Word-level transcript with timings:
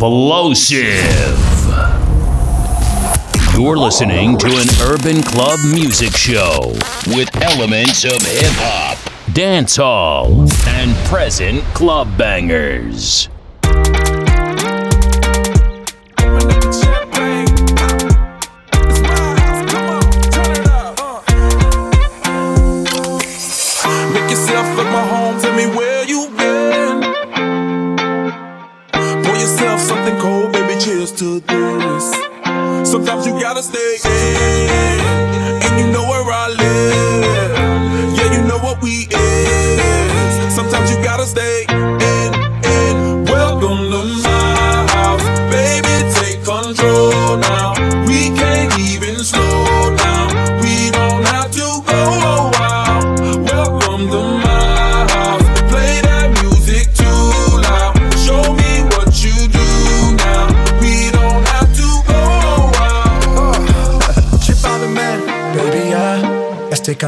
Explosive. 0.00 1.36
You're 3.54 3.76
listening 3.76 4.38
to 4.38 4.46
an 4.46 4.66
urban 4.80 5.22
club 5.22 5.58
music 5.74 6.16
show 6.16 6.72
with 7.08 7.28
elements 7.42 8.06
of 8.06 8.12
hip 8.12 8.54
hop, 8.56 8.96
dance 9.34 9.76
hall, 9.76 10.48
and 10.68 10.96
present 11.04 11.62
club 11.74 12.16
bangers. 12.16 13.28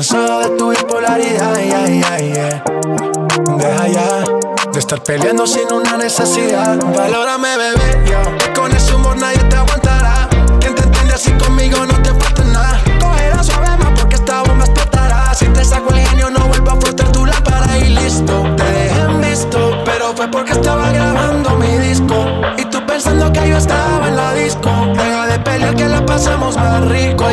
cansado 0.02 0.40
de 0.40 0.48
tu 0.56 0.70
bipolaridad, 0.70 1.56
yeah, 1.58 1.86
yeah, 1.86 2.18
yeah. 2.18 2.64
Deja 3.56 3.86
ya 3.86 4.24
de 4.72 4.78
estar 4.80 5.00
peleando 5.00 5.46
sin 5.46 5.72
una 5.72 5.96
necesidad. 5.96 6.76
Valórame, 6.76 7.56
bebé, 7.56 8.10
yo. 8.10 8.20
Con 8.52 8.72
ese 8.72 8.96
humor 8.96 9.16
nadie 9.16 9.38
te 9.44 9.54
aguantará. 9.54 10.28
Quien 10.58 10.74
te 10.74 10.82
entiende 10.82 11.14
así 11.14 11.30
conmigo 11.34 11.86
no 11.86 12.02
te 12.02 12.12
falta 12.14 12.42
nada. 12.42 12.80
Cogerá 13.00 13.44
suave 13.44 13.76
más 13.76 14.00
porque 14.00 14.16
esta 14.16 14.42
bomba 14.42 14.64
explotará. 14.64 15.32
Si 15.34 15.46
te 15.46 15.64
saco 15.64 15.94
el 15.94 16.00
genio, 16.00 16.30
no 16.30 16.48
vuelvo 16.48 16.72
a 16.72 16.80
frotar 16.80 17.12
tu 17.12 17.24
lámpara 17.24 17.78
y 17.78 17.90
listo. 17.90 18.42
Te 18.56 18.64
dejé 18.64 19.00
en 19.02 19.20
visto, 19.20 19.84
pero 19.84 20.16
fue 20.16 20.28
porque 20.28 20.50
estaba 20.50 20.90
grabando 20.90 21.50
mi 21.50 21.78
disco. 21.78 22.26
Y 22.58 22.64
tú 22.64 22.84
pensando 22.84 23.32
que 23.32 23.48
yo 23.48 23.56
estaba 23.56 24.08
en 24.08 24.16
la 24.16 24.34
disco. 24.34 24.68
Deja 24.96 25.26
de 25.26 25.38
pelear 25.38 25.76
que 25.76 25.86
la 25.86 26.04
pasamos 26.04 26.56
más 26.56 26.88
rico. 26.88 27.24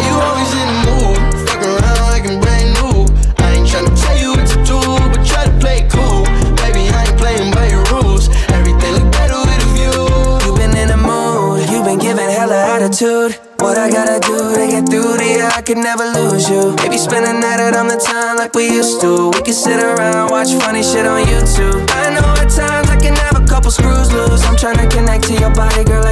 you. 16.59 16.75
Maybe 16.83 16.97
spend 16.97 17.25
the 17.25 17.33
night 17.33 17.59
out 17.59 17.75
on 17.75 17.87
the 17.87 17.97
town 17.97 18.37
like 18.37 18.53
we 18.53 18.67
used 18.67 19.01
to. 19.01 19.31
We 19.33 19.41
can 19.41 19.53
sit 19.53 19.79
around, 19.79 20.31
watch 20.31 20.51
funny 20.53 20.83
shit 20.83 21.05
on 21.05 21.23
YouTube. 21.25 21.87
I 21.91 22.13
know 22.13 22.27
at 22.41 22.49
times 22.49 22.89
I 22.89 22.97
can 22.99 23.15
have 23.15 23.41
a 23.41 23.45
couple 23.45 23.71
screws 23.71 24.11
loose. 24.11 24.43
I'm 24.45 24.57
trying 24.57 24.77
to 24.77 24.87
connect 24.87 25.25
to 25.25 25.33
your 25.33 25.53
body, 25.53 25.83
girl. 25.83 26.08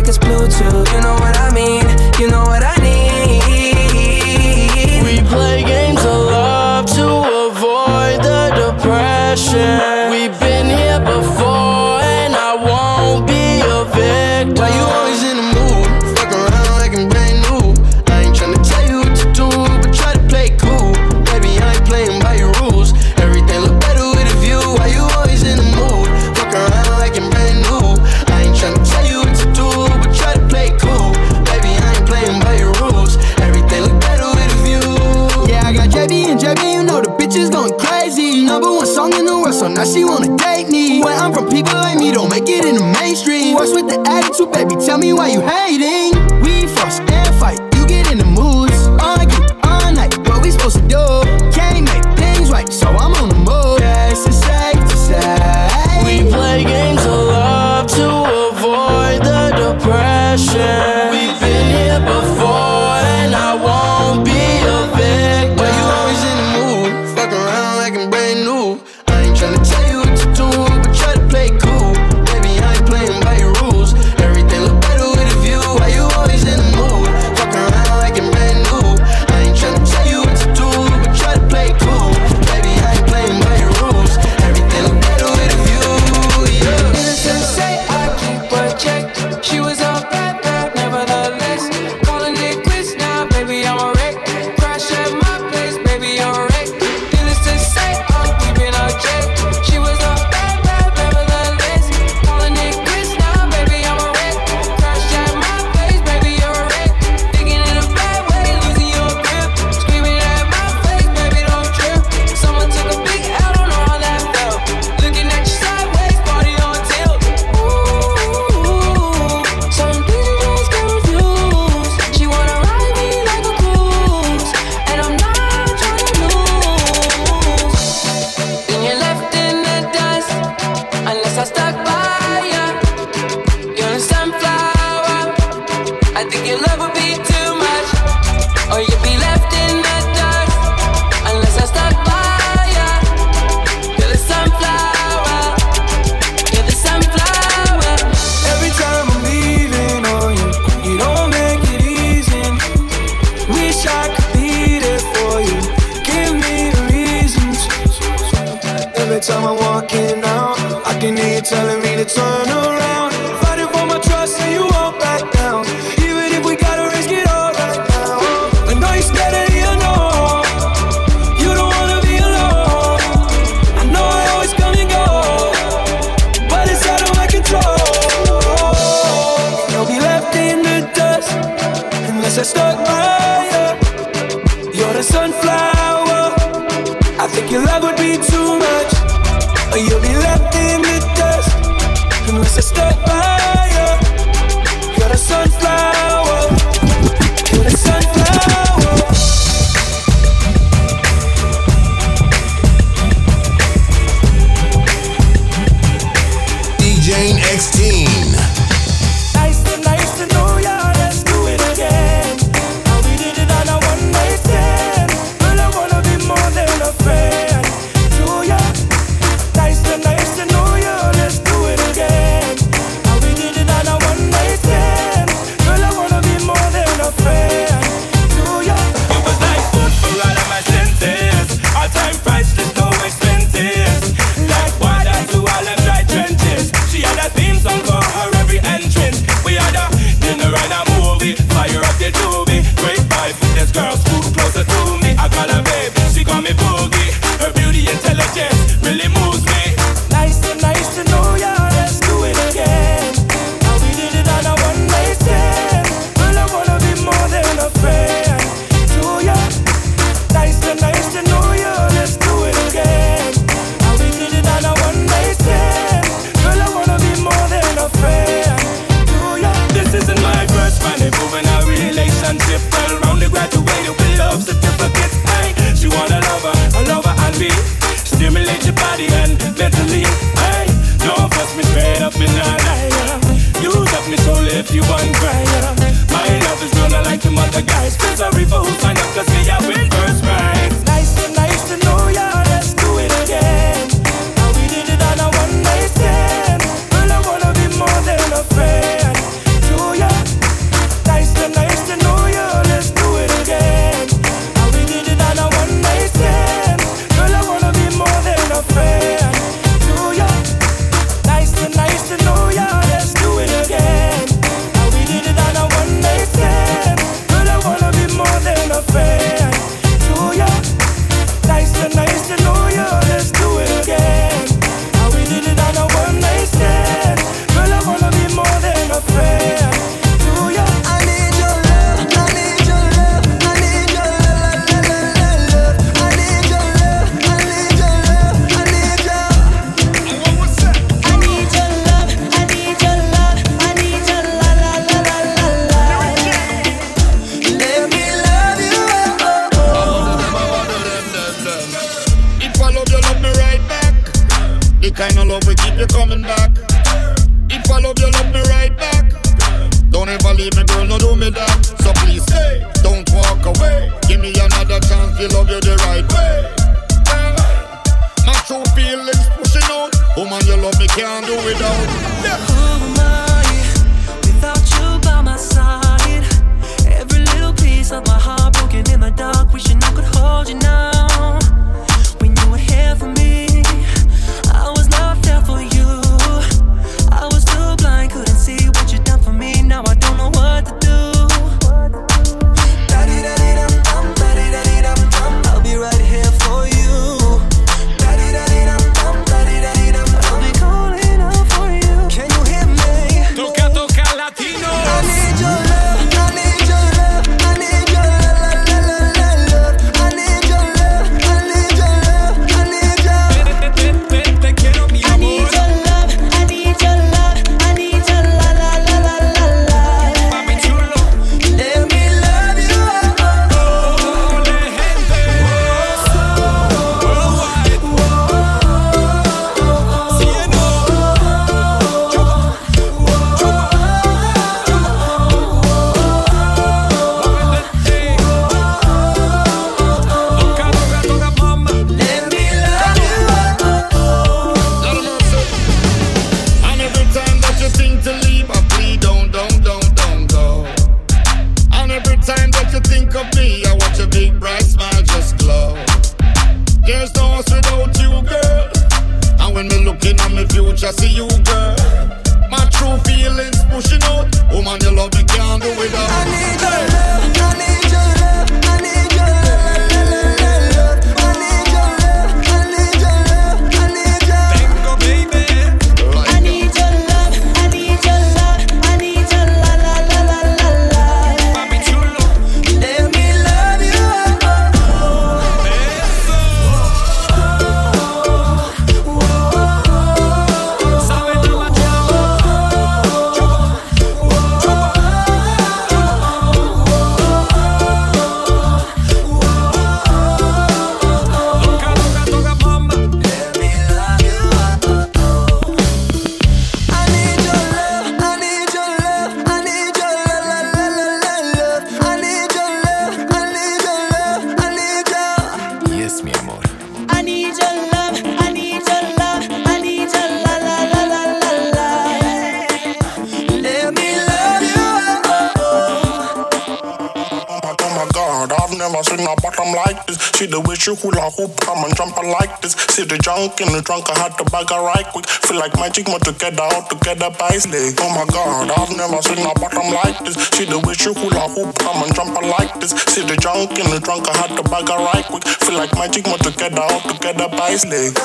Like 535.88 535.96
magic, 535.96 536.10
more 536.10 536.20
together, 536.20 536.64
all 536.64 536.84
together 536.84 537.32
leg. 537.72 537.96
Oh 538.02 538.12
my 538.12 538.26
god, 538.28 538.72
I've 538.76 538.92
never 538.98 539.22
seen 539.24 539.40
a 539.40 539.54
bottom 539.56 539.88
like 539.96 540.20
this. 540.20 540.36
She 540.52 540.66
the 540.66 540.84
way 540.84 540.94
she 540.94 541.16
hula 541.16 541.48
hoop, 541.48 541.80
come 541.80 542.04
and 542.04 542.14
jump 542.14 542.36
like 542.44 542.78
this. 542.82 542.92
See 543.08 543.24
the 543.24 543.38
junk 543.38 543.72
in 543.80 543.88
the 543.88 544.02
trunk, 544.04 544.28
I 544.28 544.36
had 544.36 544.52
to 544.58 544.64
bag 544.68 544.90
her 544.90 545.00
right 545.00 545.24
quick. 545.24 545.48
Feel 545.48 545.80
like 545.80 545.94
magic, 545.96 546.28
more 546.28 546.38
together, 546.40 546.84
all 546.84 547.00
together 547.00 547.48
leg. 547.88 548.20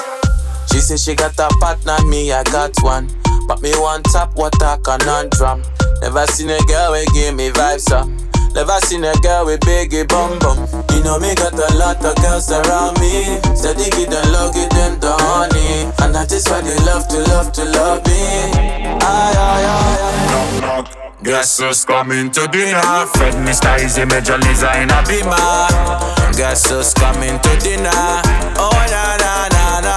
She 0.73 0.79
say 0.83 0.97
she 0.97 1.15
got 1.15 1.39
a 1.39 1.55
partner, 1.63 2.03
me 2.07 2.33
I 2.33 2.43
got 2.43 2.75
one. 2.83 3.07
But 3.47 3.63
me 3.63 3.71
want 3.79 4.11
top 4.11 4.35
water 4.35 4.75
conundrum. 4.83 5.63
Never 6.03 6.27
seen 6.27 6.51
a 6.51 6.59
girl 6.67 6.99
we 6.99 7.07
give 7.15 7.37
me 7.37 7.51
vibes 7.51 7.93
up. 7.93 8.22
Never 8.55 8.79
seen 8.85 9.05
a 9.05 9.13
girl 9.23 9.47
with 9.47 9.61
biggie 9.61 10.07
bum 10.07 10.39
bum. 10.39 10.59
You 10.95 11.03
know 11.03 11.19
me 11.19 11.35
got 11.35 11.55
a 11.55 11.75
lot 11.77 12.05
of 12.05 12.15
girls 12.17 12.51
around 12.51 13.01
me. 13.01 13.41
Steady 13.57 13.91
give 13.91 14.11
them 14.11 14.33
love, 14.33 14.55
give 14.55 14.69
them 14.71 15.01
the 15.01 15.13
honey. 15.19 15.91
And 16.05 16.15
that 16.15 16.31
is 16.33 16.47
why 16.49 16.61
they 16.61 16.77
love 16.85 17.09
to 17.09 17.19
love 17.33 17.53
to 17.53 17.65
love 17.65 18.05
me. 18.07 18.21
Aye, 19.01 19.35
aye, 19.35 19.65
aye, 19.65 19.99
aye. 20.05 20.61
Knock, 20.61 20.87
knock. 20.87 20.99
Guess 21.25 21.61
who's 21.61 21.85
coming 21.85 22.31
to 22.33 22.47
dinner? 22.49 23.07
Fred 23.15 23.35
Mr. 23.47 23.71
Eazi 23.79 24.05
Major 24.11 24.37
Lazer 24.39 24.75
in 24.83 24.91
a 24.91 25.01
beamer. 25.07 26.37
Guess 26.37 26.69
who's 26.71 26.93
coming 26.95 27.39
to 27.41 27.57
dinner? 27.61 27.91
Oh 28.59 28.71
na 28.91 29.17
na 29.17 29.49
na 29.49 29.81
na. 29.81 29.97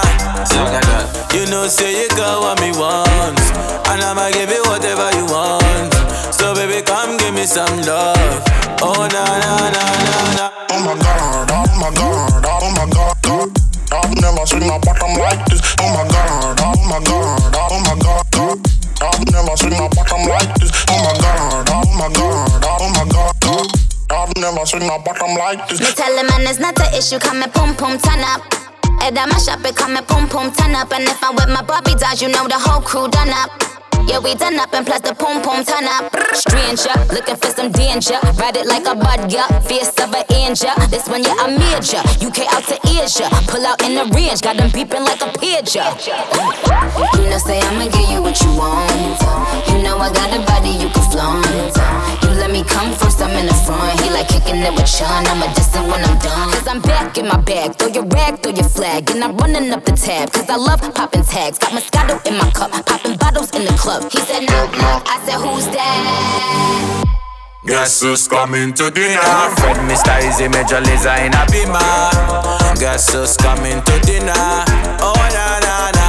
You 1.34 1.44
know 1.50 1.66
say 1.66 2.02
you 2.02 2.08
got 2.16 2.40
what 2.40 2.60
me 2.60 2.70
want, 2.78 3.38
and 3.90 4.00
I'ma 4.02 4.30
give 4.30 4.48
you 4.48 4.62
whatever 4.70 5.10
you 5.18 5.26
want. 5.26 5.92
So 6.32 6.54
baby, 6.54 6.82
come 6.86 7.16
give 7.18 7.34
me 7.34 7.44
some 7.44 7.82
love. 7.82 8.16
Oh 8.80 9.06
na 9.10 9.24
na 9.42 9.52
na 9.74 9.84
na 10.06 10.16
na. 10.38 10.46
Oh 10.70 10.80
my 10.80 10.94
god, 10.96 11.50
oh 11.50 11.66
my 11.76 11.90
god, 11.92 12.44
oh 12.46 12.70
my 12.72 12.86
god, 12.94 13.16
oh 13.26 13.46
god. 13.46 13.50
I've 13.92 14.14
never 14.22 14.46
seen 14.46 14.62
a 14.62 14.78
bottom 14.78 15.18
like 15.18 15.44
this. 15.50 15.60
Oh 15.80 15.90
my 15.92 16.08
god, 16.08 16.58
oh 16.62 16.78
my 16.88 17.00
god, 17.04 17.52
oh 17.56 17.80
my 17.82 17.94
god, 18.00 18.26
god. 18.30 18.58
I've 19.02 19.24
never 19.32 19.56
seen 19.56 19.74
a 19.74 19.88
bottom 19.92 20.22
like 20.30 20.54
this. 20.56 20.72
Oh 20.88 20.98
my 21.04 21.14
god, 21.20 21.68
oh 21.68 21.84
my 21.98 22.08
god, 22.14 22.64
oh 22.64 22.88
my 22.94 23.04
god, 23.12 23.34
god. 23.42 23.66
I've 24.08 24.36
never 24.38 24.64
seen 24.64 24.82
a 24.82 24.98
bottom 25.02 25.36
like 25.36 25.68
this. 25.68 25.80
Me 25.80 25.90
tell 25.92 26.16
him 26.16 26.26
man 26.26 26.46
it's 26.46 26.58
not 26.58 26.78
an 26.80 26.94
issue, 26.94 27.18
come 27.18 27.42
and 27.42 27.52
pum 27.52 27.74
pum 27.76 27.98
turn 27.98 28.20
up. 28.20 28.65
Head 29.00 29.18
on 29.18 29.28
my 29.28 29.38
shop, 29.38 29.64
it 29.64 29.76
come 29.76 29.96
and 29.96 30.06
boom, 30.06 30.28
pum 30.28 30.52
turn 30.52 30.74
up. 30.74 30.92
And 30.92 31.04
if 31.04 31.22
I'm 31.22 31.34
with 31.34 31.48
my 31.48 31.62
Bobby 31.62 31.94
dolls, 31.94 32.20
you 32.22 32.28
know 32.28 32.46
the 32.48 32.58
whole 32.58 32.80
crew 32.80 33.08
done 33.08 33.30
up. 33.30 33.50
Yeah, 34.06 34.20
we 34.20 34.34
done 34.36 34.54
up 34.58 34.72
and 34.72 34.86
plus 34.86 35.00
the 35.00 35.14
pum 35.14 35.42
pum 35.42 35.64
turn 35.64 35.84
up. 35.84 36.14
Stranger, 36.34 36.94
looking 37.12 37.36
for 37.36 37.50
some 37.50 37.72
danger. 37.72 38.18
Ride 38.38 38.56
it 38.56 38.66
like 38.66 38.86
a 38.86 38.94
bud, 38.94 39.32
yeah. 39.32 39.48
Fierce 39.66 39.90
of 39.98 40.14
an 40.14 40.22
angel. 40.30 40.70
This 40.88 41.08
one, 41.08 41.24
yeah, 41.24 41.34
I 41.38 41.50
major. 41.50 42.02
UK 42.22 42.46
out 42.54 42.62
to 42.70 42.78
Asia. 42.86 43.26
Pull 43.50 43.66
out 43.66 43.82
in 43.82 43.94
the 43.98 44.06
range, 44.14 44.42
got 44.42 44.56
them 44.56 44.70
beeping 44.70 45.02
like 45.02 45.20
a 45.22 45.30
pigeon. 45.38 45.90
You 47.18 47.30
know, 47.30 47.38
say 47.38 47.58
I'ma 47.60 47.90
give 47.90 48.08
you 48.10 48.22
what 48.22 48.38
you 48.40 48.50
want. 48.54 49.18
You 49.70 49.82
know 49.82 49.98
I 49.98 50.12
got 50.14 50.30
a 50.30 50.40
body 50.46 50.70
you 50.70 50.88
can 50.88 51.10
flaunt. 51.10 52.25
Let 52.36 52.50
me 52.50 52.62
come 52.64 52.92
first, 52.94 53.20
I'm 53.22 53.30
in 53.36 53.46
the 53.46 53.54
front. 53.66 54.00
He 54.00 54.10
like 54.10 54.28
kicking 54.28 54.60
it 54.60 54.72
with 54.72 54.88
Sean. 54.88 55.26
I'm 55.26 55.42
a 55.42 55.48
distant 55.54 55.86
when 55.88 56.04
I'm 56.04 56.18
done. 56.18 56.50
Cause 56.52 56.68
I'm 56.68 56.80
back 56.82 57.18
in 57.18 57.26
my 57.26 57.40
bag. 57.40 57.74
Throw 57.76 57.88
your 57.88 58.06
rag, 58.06 58.42
throw 58.42 58.52
your 58.52 58.68
flag. 58.68 59.10
And 59.10 59.24
I'm 59.24 59.36
running 59.36 59.72
up 59.72 59.84
the 59.84 59.92
tab. 59.92 60.32
Cause 60.32 60.48
I 60.48 60.56
love 60.56 60.80
popping 60.94 61.24
tags. 61.24 61.58
Got 61.58 61.72
Moscato 61.72 62.24
in 62.26 62.36
my 62.38 62.50
cup. 62.50 62.70
Popping 62.86 63.16
bottles 63.16 63.50
in 63.54 63.64
the 63.64 63.72
club. 63.72 64.10
He 64.12 64.20
said, 64.20 64.40
knock, 64.46 64.70
knock. 64.78 65.02
I 65.06 65.16
said, 65.26 65.40
who's 65.40 65.66
that? 65.74 67.02
Guess 67.66 68.00
who's 68.02 68.28
coming 68.28 68.72
to 68.74 68.90
dinner? 68.92 69.18
Fred 69.58 69.76
Mr. 69.90 70.14
Eazi 70.22 70.46
Major 70.48 70.80
Lazer 70.86 71.18
in 71.26 71.34
a 71.34 71.42
beamer. 71.50 72.78
Guess 72.78 73.12
who's 73.12 73.36
coming 73.36 73.82
to 73.82 73.98
dinner? 74.06 74.32
Oh 75.02 75.18
na 75.34 75.58
na 75.66 75.90
na 75.90 76.05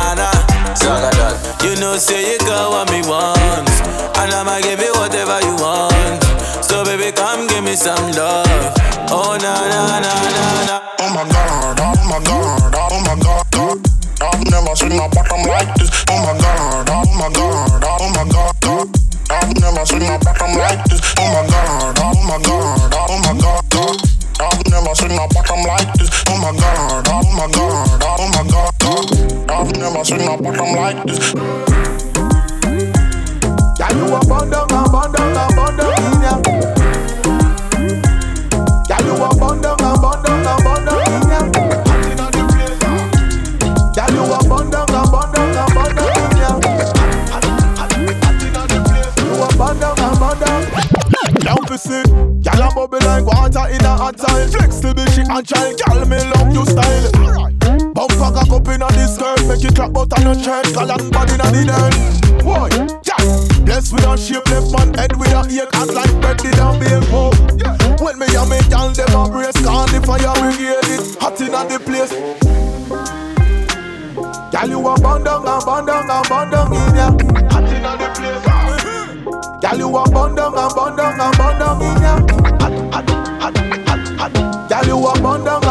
You 0.81 1.75
know 1.81 1.97
say 1.97 2.33
you 2.33 2.37
got 2.39 2.69
what 2.69 2.91
me 2.91 3.01
want, 3.09 3.67
and 4.21 4.31
I'ma 4.31 4.59
give 4.61 4.79
you 4.79 4.93
whatever 4.93 5.41
you 5.41 5.55
want. 5.57 6.23
So 6.63 6.85
baby, 6.85 7.11
come 7.11 7.47
give 7.47 7.63
me 7.63 7.73
some 7.75 8.11
love. 8.13 8.45
Oh 9.09 9.35
na 9.41 9.53
na 9.67 9.99
na 9.99 10.13
na 10.13 10.45
na. 10.69 10.77
Oh 11.01 11.09
my 11.13 11.25
god, 11.33 11.79
oh 11.81 11.97
my 12.07 12.19
god, 12.23 12.75
oh 12.77 12.99
my 13.03 13.15
god, 13.17 13.45
god. 13.51 13.79
I've 14.21 14.43
never 14.51 14.75
seen 14.75 14.93
a 14.93 15.09
bottom 15.09 15.41
like 15.49 15.73
this. 15.75 15.89
Oh 16.09 16.21
my 16.21 16.37
god, 16.39 16.89
oh 16.93 17.05
my 17.17 17.29
god, 17.33 17.83
oh 17.83 18.09
my 18.13 18.23
god, 18.29 18.55
god. 18.61 18.87
I've 19.33 19.53
never 19.59 19.85
seen 19.85 20.03
a 20.03 20.19
bottom 20.19 20.57
like 20.61 20.85
this. 20.85 21.01
Oh 21.17 21.25
my 21.33 21.41
god, 21.49 21.97
oh 21.99 22.15
my 22.21 22.37
god, 22.45 22.93
oh 22.95 23.17
my 23.25 23.33
god, 23.41 23.65
never 24.81 24.93
seen 24.93 25.11
a 25.11 25.27
bottom 25.33 25.63
like 25.65 25.91
this. 25.95 26.09
Oh 26.27 26.37
my 26.37 26.51
god, 26.53 27.07
oh 27.09 27.23
my 27.33 27.47
god, 27.51 28.03
oh 28.03 28.29
my 28.29 28.43
god, 28.51 28.73
god. 28.77 29.05
I've 29.49 29.75
never 29.75 30.03
seen 30.05 30.21
a 30.21 30.37
bottom 30.37 30.75
like 30.75 31.03
this. 31.05 31.33
Yeah, 33.79 33.91
you 33.97 34.05
a 34.13 34.19
bun 34.25 34.49
down, 34.51 34.69
a 34.69 34.89
bun 34.89 35.11
down, 35.11 35.33
a 35.33 35.47
bun 35.55 35.77
down 35.77 36.03
in 36.05 36.21
ya. 36.21 36.33
Yeah, 38.87 39.01
you 39.01 39.15
a 39.17 39.29
bun 39.35 39.61
down, 39.61 39.81
a 39.81 39.97
bun 39.97 40.23
down, 40.23 40.45
a 40.45 40.53
bun 40.63 40.85
down 40.85 41.09
in 41.09 41.25
ya. 41.25 41.39
Hot 41.87 42.05
inna 42.05 42.25
the 42.29 42.41
place. 42.53 42.77
Yeah, 43.97 44.09
you 44.13 44.23
a 44.29 44.37
bun 44.47 44.69
down, 44.69 44.89
a 44.89 45.01
bun 45.09 45.27
down, 45.33 45.57
a 45.57 45.65
bun 45.73 45.89
down 45.95 46.21
in 46.21 46.37
ya. 46.37 46.51
You 49.25 49.41
a 49.41 49.47
bun 49.57 49.75
down, 49.79 49.97
a 49.97 50.07
bun 50.19 50.37
down. 50.39 50.61
Down 51.41 51.65
for 51.65 51.77
sit, 51.77 52.05
gyal 52.05 52.26
a 52.67 52.75
bubble 52.75 52.99
like 53.05 53.25
water 53.25 53.67
in 53.71 53.83
a 53.85 53.95
hot 53.95 54.17
tile. 54.17 54.47
Flexible, 54.47 55.05
she 55.15 55.21
agile, 55.29 55.73
gyal 55.79 56.07
me 56.07 56.17
love 56.35 56.53
you 56.53 56.65
style. 56.65 57.47
Bumper 57.93 58.31
cock 58.35 58.51
up 58.51 58.67
inna 58.67 58.87
the 58.91 59.07
skirt, 59.07 59.41
make 59.47 59.63
it 59.63 59.75
clap 59.75 59.95
out 59.95 60.11
on 60.17 60.21
your 60.23 60.35
chest, 60.35 60.75
galant 60.75 61.11
body 61.11 61.33
inna 61.33 61.47
the 61.51 61.63
dirt. 61.65 61.95
Boy, 62.43 62.69
yeah, 63.07 63.23
blessed 63.65 63.93
with 63.93 64.05
a 64.05 64.17
shape 64.17 64.47
left 64.49 64.71
man 64.71 64.93
head 64.93 65.15
with 65.17 65.31
a 65.31 65.41
ear 65.51 65.67
cut 65.67 65.93
like 65.93 66.13
bread 66.21 66.37
did 66.37 66.59
a 66.59 66.67
bake 66.79 67.09
oh. 67.11 67.31
When 68.03 68.19
me 68.19 68.27
and 68.35 68.49
me 68.49 68.57
gyal 68.67 68.93
dem 68.93 69.15
a 69.15 69.29
brace, 69.29 69.57
can 69.63 69.87
the 69.91 69.99
fire 70.05 70.33
brigade 70.35 70.87
it 70.93 71.15
hot 71.21 71.39
inna 71.41 71.61
the 71.67 71.79
place. 71.79 72.13
Gyal 74.51 74.69
you 74.69 74.87
a 74.87 74.93
and 74.93 75.03
burn 75.03 75.23
down 75.23 75.47
and 75.47 76.27
burn 76.29 76.51
in 76.73 76.95
ya. 76.95 77.07
Hot 77.51 77.67
inna 77.67 77.91
the 77.97 78.07
place. 78.15 78.43
Gyal 79.61 79.77
you 79.77 79.97
a 79.97 80.03
burn 80.09 80.35
down 80.35 80.57
and 80.57 80.75
burn 80.75 80.95
down 80.95 81.66
Gyal 84.77 84.89
you 84.89 85.07
a 85.07 85.66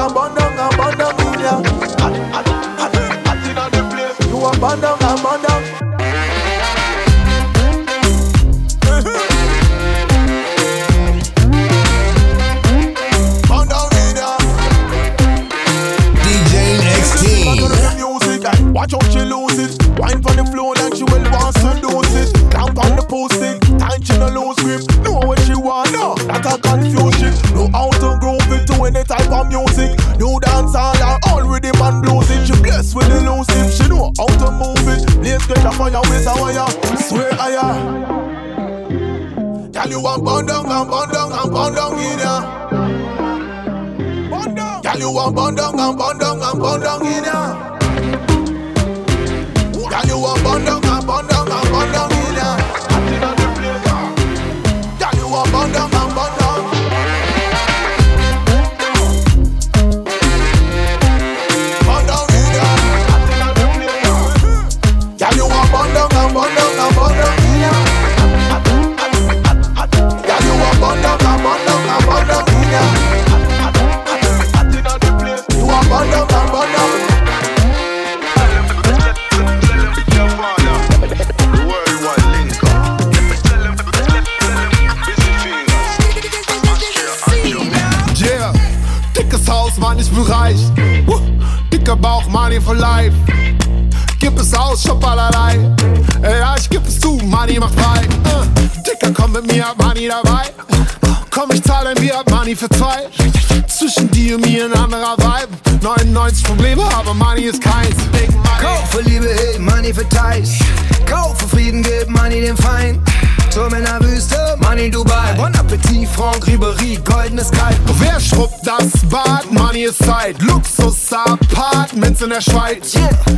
Luxus-Apartments 122.16 122.22
in 122.22 122.30
der 122.30 122.40
Schweiz. 122.40 122.94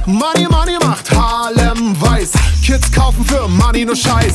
Money, 0.06 0.46
Money 0.48 0.78
macht 0.82 1.10
Harlem 1.10 2.00
weiß. 2.00 2.32
Kids 2.64 2.90
kaufen 2.92 3.24
für 3.24 3.48
Money 3.48 3.84
nur 3.84 3.96
Scheiß. 3.96 4.34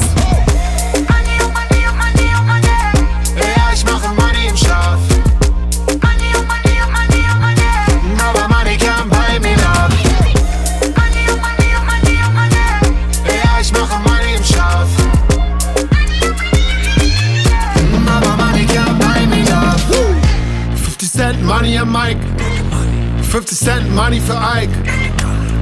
50 23.43 23.59
Cent 23.59 23.93
Money 23.93 24.21
für 24.21 24.35
Ike. 24.35 24.71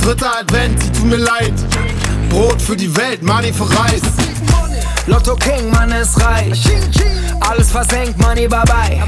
Dritter 0.03 0.39
Advent, 0.39 0.79
sie 0.83 0.91
tut 0.91 1.05
mir 1.05 1.17
leid. 1.17 1.53
Brot 2.29 2.61
für 2.61 2.75
die 2.75 2.95
Welt, 2.95 3.23
Money 3.23 3.51
für 3.51 3.63
Reis. 3.63 4.01
Lotto 5.07 5.35
King, 5.35 5.71
Mann 5.71 5.91
ist 5.91 6.21
reich. 6.21 6.61
Alles 7.39 7.71
versenkt, 7.71 8.19
Money 8.19 8.47
bye 8.47 8.63
bye. 8.65 9.01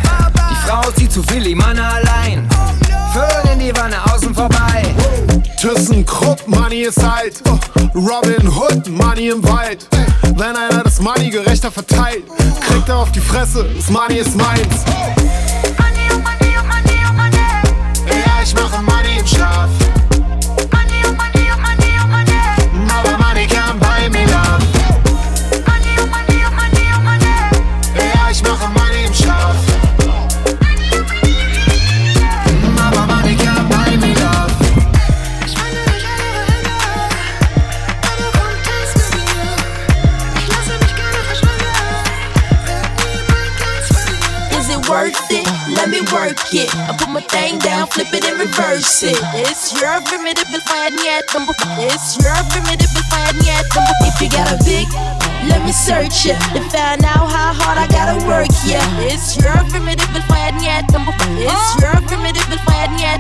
Die 0.50 0.67
Frau 0.67 0.89
zieht 0.91 1.12
zu 1.12 1.21
Willi, 1.30 1.54
Mann 1.54 1.78
allein. 1.78 2.50
Föhn 3.13 3.54
in 3.54 3.60
die 3.60 3.76
Wanne, 3.76 3.97
außen 4.12 4.34
vorbei. 4.34 4.84
ThyssenKrupp, 5.62 6.47
Money 6.47 6.82
ist 6.82 7.04
alt. 7.04 7.43
Oh, 7.47 7.60
Robin 7.93 8.47
Hood, 8.47 8.89
Money 8.89 9.30
im 9.30 9.43
Wald. 9.47 9.88
Wenn 10.36 10.56
einer 10.56 10.84
das 10.84 11.00
Money 11.00 11.30
gerechter 11.30 11.69
verteilt, 11.69 12.24
kriegt 12.67 12.89
er 12.89 12.97
auf 12.97 13.12
die 13.12 13.21
Fresse, 13.21 13.69
das 13.76 13.89
Money 13.91 14.15
ist 14.15 14.36
meins. 14.36 14.84
Ich 18.43 18.53
mache 18.56 18.82
Money 18.84 19.19
im 19.19 19.25
Schlaf. 19.25 19.83
Work 46.13 46.54
it. 46.54 46.69
I 46.78 46.93
put 46.93 47.10
my 47.10 47.21
thing 47.26 47.58
down, 47.58 47.88
flip 47.88 48.13
it 48.13 48.23
and 48.23 48.38
reverse 48.38 49.02
it. 49.02 49.17
It's 49.34 49.73
your 49.73 49.97
primitive 50.06 50.45
fire 50.62 50.93
yet. 51.02 51.26
It's 51.89 52.21
your 52.21 52.38
primitive 52.54 52.93
fire 53.10 53.34
yet. 53.41 53.65
If 54.06 54.21
you 54.21 54.30
got 54.30 54.54
a 54.54 54.62
big, 54.62 54.86
let 55.49 55.65
me 55.65 55.73
search 55.73 56.30
it 56.30 56.38
to 56.54 56.62
find 56.69 57.02
out 57.04 57.26
how 57.34 57.58
hard 57.58 57.82
I 57.82 57.89
gotta 57.89 58.21
work. 58.30 58.45
Yeah, 58.62 58.86
it's 59.02 59.36
your 59.41 59.58
primitive 59.73 60.06
fire 60.30 60.54
yet. 60.62 60.86
It's 60.86 61.69
your 61.82 61.97
primitive 62.06 62.45
fire 62.62 62.93
yet. 63.02 63.19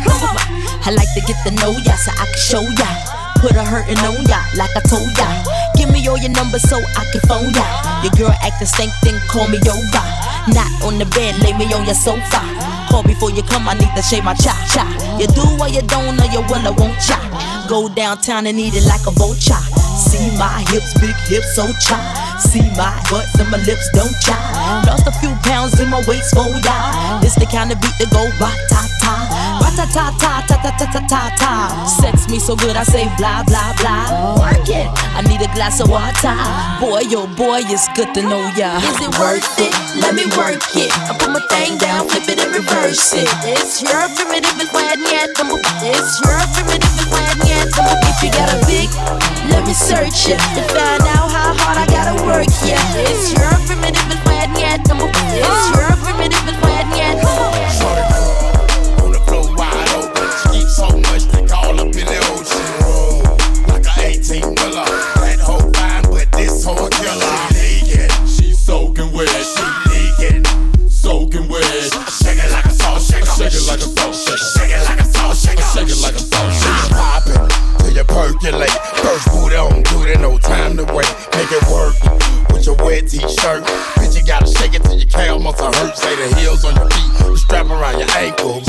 I 0.85 0.93
like 0.93 1.09
to 1.17 1.21
get 1.25 1.41
to 1.49 1.51
know 1.57 1.73
ya 1.81 1.97
so 1.97 2.13
I 2.13 2.29
can 2.29 2.37
show 2.37 2.61
ya. 2.77 2.89
Put 3.41 3.57
a 3.57 3.65
hurtin' 3.65 3.97
on 4.05 4.21
ya 4.29 4.37
like 4.53 4.71
I 4.77 4.81
told 4.85 5.09
ya. 5.17 5.27
Give 5.75 5.89
me 5.89 6.05
all 6.07 6.17
your 6.21 6.31
numbers 6.31 6.61
so 6.69 6.77
I 6.77 7.09
can 7.09 7.21
phone 7.25 7.49
ya. 7.57 7.65
Your 8.05 8.13
girl 8.13 8.35
acting 8.45 8.67
stink, 8.69 8.93
then 9.01 9.17
call 9.27 9.49
me 9.49 9.57
over. 9.65 10.05
Not 10.51 10.71
on 10.83 10.99
the 10.99 11.05
bed, 11.15 11.39
lay 11.39 11.53
me 11.53 11.71
on 11.73 11.85
your 11.85 11.95
sofa. 11.95 12.43
Call 12.91 13.03
before 13.03 13.31
you 13.31 13.43
come, 13.43 13.67
I 13.67 13.75
need 13.75 13.91
to 13.95 14.01
shave 14.01 14.23
my 14.23 14.33
cha 14.33 14.51
cha. 14.67 14.83
You 15.19 15.27
do 15.27 15.43
or 15.59 15.69
you 15.69 15.81
don't, 15.87 16.19
or 16.19 16.27
you 16.27 16.41
will 16.51 16.67
or 16.67 16.75
won't 16.75 16.99
cha. 16.99 17.15
Go 17.69 17.87
downtown 17.87 18.45
and 18.47 18.59
eat 18.59 18.75
it 18.75 18.85
like 18.85 19.07
a 19.07 19.11
vulture. 19.11 19.63
See 19.95 20.29
my 20.37 20.65
hips, 20.67 20.93
big 20.99 21.15
hips, 21.31 21.55
so 21.55 21.71
cha. 21.79 21.95
See 22.39 22.61
my 22.75 22.91
butts 23.09 23.39
and 23.39 23.49
my 23.49 23.57
lips, 23.63 23.87
don't 23.93 24.13
cha. 24.19 24.83
Lost 24.85 25.07
a 25.07 25.11
few 25.23 25.31
pounds 25.47 25.79
in 25.79 25.89
my 25.89 26.03
waist, 26.07 26.33
oh 26.35 26.43
for 26.43 26.59
ya. 26.59 27.19
This 27.21 27.35
the 27.35 27.45
kind 27.45 27.71
of 27.71 27.79
beat 27.79 27.95
that 27.99 28.11
go 28.11 28.27
ra 28.35 28.51
ta 28.67 28.83
ta. 28.99 29.62
Ta 29.73 29.85
ta 29.89 30.13
ta 30.21 30.45
ta 30.45 30.55
ta 30.61 30.69
ta 30.77 30.85
ta 30.85 31.01
ta 31.09 31.21
ta. 31.33 31.51
Sex 31.99 32.29
me 32.29 32.37
so 32.37 32.55
good, 32.55 32.77
I 32.77 32.83
say 32.83 33.09
blah 33.17 33.41
blah 33.43 33.73
blah. 33.81 34.37
Work 34.37 34.69
it. 34.69 34.85
I 35.17 35.25
need 35.25 35.41
a 35.41 35.49
glass 35.57 35.81
of 35.81 35.89
water. 35.89 36.37
Boy, 36.77 37.01
yo, 37.09 37.25
boy, 37.33 37.65
it's 37.65 37.89
good 37.97 38.13
to 38.13 38.21
know 38.21 38.45
ya. 38.53 38.77
Is 38.77 39.01
it 39.01 39.09
worth 39.17 39.41
it? 39.57 39.73
Let 39.97 40.13
me 40.13 40.29
work 40.37 40.61
it. 40.77 40.93
I 41.09 41.17
put 41.17 41.33
my 41.33 41.41
thing 41.49 41.77
down, 41.81 42.07
flip 42.07 42.29
it 42.29 42.37
and 42.37 42.53
reverse 42.53 43.17
it. 43.17 43.25
It's 43.49 43.81
your 43.81 44.05
primitive 44.13 44.53
and 44.61 44.69
why 44.69 44.93
yet. 45.09 45.33
It's 45.33 46.21
your 46.21 46.37
primitive 46.53 46.93
and 47.01 47.09
why 47.09 47.33
yet. 47.49 47.73
If 47.73 48.21
you 48.21 48.29
got 48.29 48.53
a 48.53 48.61
big, 48.69 48.93
let 49.49 49.65
me 49.65 49.73
search 49.73 50.29
it 50.29 50.37
to 50.53 50.61
find 50.69 51.01
out 51.17 51.33
how 51.33 51.49
hard 51.57 51.77
I 51.81 51.85
gotta 51.89 52.21
work. 52.29 52.45
Yeah, 52.61 52.77
it's 53.09 53.33
your 53.33 53.49
primitive 53.65 54.05
and 54.05 54.21
why 54.21 54.45
yet. 54.53 54.85
It's 54.85 55.65
your 55.73 55.97
primitive 56.05 56.45
and 56.45 56.57
why 56.61 56.85
yet. 56.93 57.17
Percolate. 78.43 78.69
First 78.69 79.31
booty 79.31 79.55
on 79.55 79.83
duty, 79.83 80.19
no 80.19 80.37
time 80.37 80.77
to 80.77 80.83
wait. 80.93 81.07
Make 81.33 81.51
it 81.51 81.63
work 81.71 81.95
with 82.51 82.65
your 82.65 82.75
wet 82.75 83.07
t-shirt. 83.07 83.63
Bitch, 83.97 84.15
you 84.17 84.25
gotta 84.25 84.47
shake 84.47 84.75
it 84.75 84.83
till 84.83 84.97
your 84.97 85.07
calf 85.07 85.41
muscle 85.41 85.71
hurt. 85.73 85.97
Say 85.97 86.15
the 86.15 86.35
heels 86.35 86.65
on 86.65 86.75
your 86.75 86.89
feet, 86.89 87.37
strap 87.37 87.67
around 87.67 87.99
your 87.99 88.09
ankle. 88.17 88.61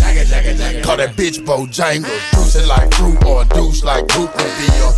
Call 0.82 0.96
that 0.96 1.14
bitch 1.16 1.44
Bojangles. 1.44 2.06
Juice 2.32 2.56
it 2.56 2.68
like 2.68 2.92
fruit 2.94 3.22
or 3.24 3.44
douche 3.46 3.82
like 3.82 4.06
Goop 4.08 4.30
would 4.36 4.54
be. 4.58 4.68
Or 4.82 4.92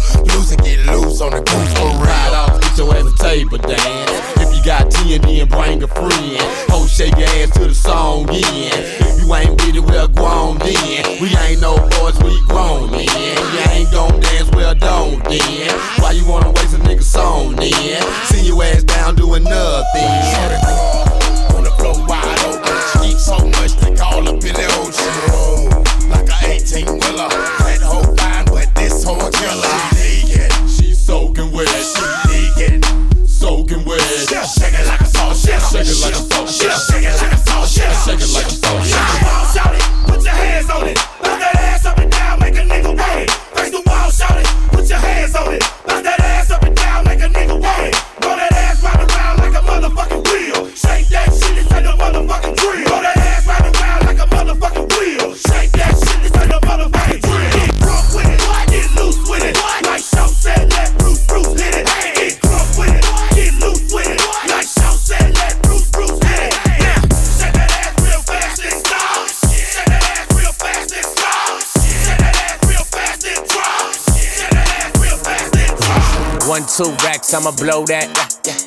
I'ma 77.36 77.52
blow 77.52 77.84
that. 77.84 78.08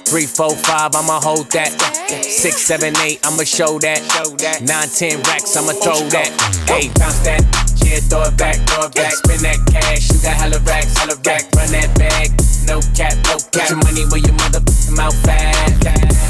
Three, 0.05 0.29
four, 0.29 0.53
five, 0.53 0.93
I'ma 0.93 1.19
hold 1.19 1.49
that. 1.57 1.73
Six, 2.21 2.61
seven, 2.61 2.93
eight, 3.01 3.17
I'ma 3.25 3.41
show 3.41 3.79
that. 3.81 3.97
Nine, 4.61 4.89
ten 4.93 5.17
racks, 5.25 5.57
I'ma 5.57 5.73
throw 5.73 6.05
that. 6.13 6.29
Hey, 6.69 6.93
bounce 6.93 7.17
that. 7.25 7.41
Yeah, 7.81 7.97
throw 8.05 8.29
it 8.29 8.37
back, 8.37 8.61
throw 8.69 8.85
it 8.85 8.93
back. 8.93 9.13
Spin 9.25 9.41
that 9.41 9.57
cash, 9.73 10.13
you 10.13 10.21
got 10.21 10.37
hella 10.37 10.61
racks, 10.69 10.93
hella 11.01 11.17
rack. 11.25 11.49
Run 11.57 11.73
that 11.73 11.89
bag, 11.97 12.29
no 12.69 12.77
cap, 12.93 13.17
no 13.25 13.41
cap. 13.49 13.49
Put 13.57 13.73
your 13.73 13.81
money 13.81 14.05
where 14.05 14.21
your 14.21 14.37
mother 14.37 14.61
mouth 14.93 15.17
fat. 15.25 15.73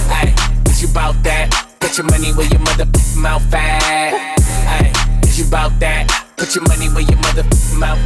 Ay, 0.07 0.31
is 0.71 0.79
you 0.79 0.87
bout 0.95 1.19
that? 1.27 1.51
Put 1.83 1.97
your 1.99 2.07
money 2.07 2.31
where 2.31 2.47
your 2.47 2.63
mother 2.63 2.87
mouth 3.19 3.43
fat. 3.51 4.15
Ay, 4.63 4.87
is 5.27 5.35
you 5.35 5.43
bout 5.51 5.75
that? 5.83 6.07
Put 6.39 6.55
your 6.55 6.63
money 6.71 6.87
where 6.87 7.03
your 7.03 7.19
mother 7.19 7.43
mouth. 7.75 7.99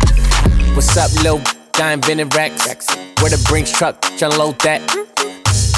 What's 0.73 0.97
up, 0.97 1.13
lil? 1.21 1.37
I 1.75 1.93
invented 1.93 2.33
racks. 2.35 2.65
Where 3.21 3.29
the 3.29 3.41
Brinks 3.49 3.71
truck, 3.71 3.99
tryna 4.19 4.37
load 4.37 4.59
that. 4.61 4.81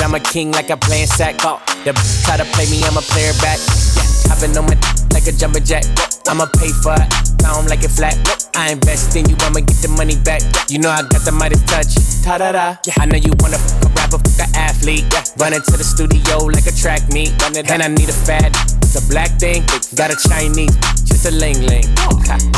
I'm 0.04 0.14
a 0.14 0.20
king 0.20 0.52
like 0.52 0.70
I 0.70 0.76
playing 0.76 1.08
sack. 1.08 1.36
Oh, 1.42 1.62
the 1.86 1.94
try 2.26 2.38
to 2.38 2.46
play 2.52 2.68
me, 2.70 2.84
I'm 2.84 2.98
a 2.98 3.02
player 3.02 3.34
back. 3.40 3.60
Yeah, 3.96 4.34
I've 4.34 4.42
been 4.42 4.58
on 4.58 4.66
my 4.66 4.76
like 5.16 5.28
a 5.28 5.32
jumper 5.32 5.60
jack. 5.60 5.86
I'ma 6.28 6.48
pay 6.60 6.70
for 6.84 6.94
it, 6.94 7.08
pound 7.40 7.70
like 7.70 7.84
it 7.84 7.92
flat. 7.92 8.18
I 8.56 8.72
invest 8.72 9.16
in 9.16 9.30
you, 9.30 9.36
I'ma 9.40 9.62
get 9.64 9.80
the 9.80 9.88
money 9.88 10.20
back. 10.20 10.42
You 10.70 10.80
know 10.80 10.90
I 10.90 11.02
got 11.08 11.24
the 11.24 11.32
mighty 11.32 11.56
touch. 11.64 11.96
Ta 12.24 12.38
da 12.38 12.52
da. 12.52 12.76
I 13.00 13.06
know 13.06 13.18
you 13.18 13.32
wanna 13.40 13.58
fuck 13.58 13.88
a 13.88 13.90
rapper, 13.96 14.20
fuck 14.20 14.52
a 14.52 14.58
athlete. 14.58 15.08
Run 15.40 15.54
into 15.54 15.80
the 15.80 15.86
studio 15.86 16.44
like 16.52 16.68
a 16.68 16.76
track 16.76 17.08
meet. 17.14 17.32
And 17.72 17.82
I 17.82 17.88
need 17.88 18.10
a 18.10 18.18
fat. 18.28 18.52
It's 18.84 19.00
a 19.00 19.04
black 19.08 19.32
thing, 19.40 19.64
got 19.96 20.12
a 20.12 20.18
Chinese, 20.20 20.76
just 21.08 21.26
a 21.26 21.32
ling 21.32 21.64
ling. 21.66 21.88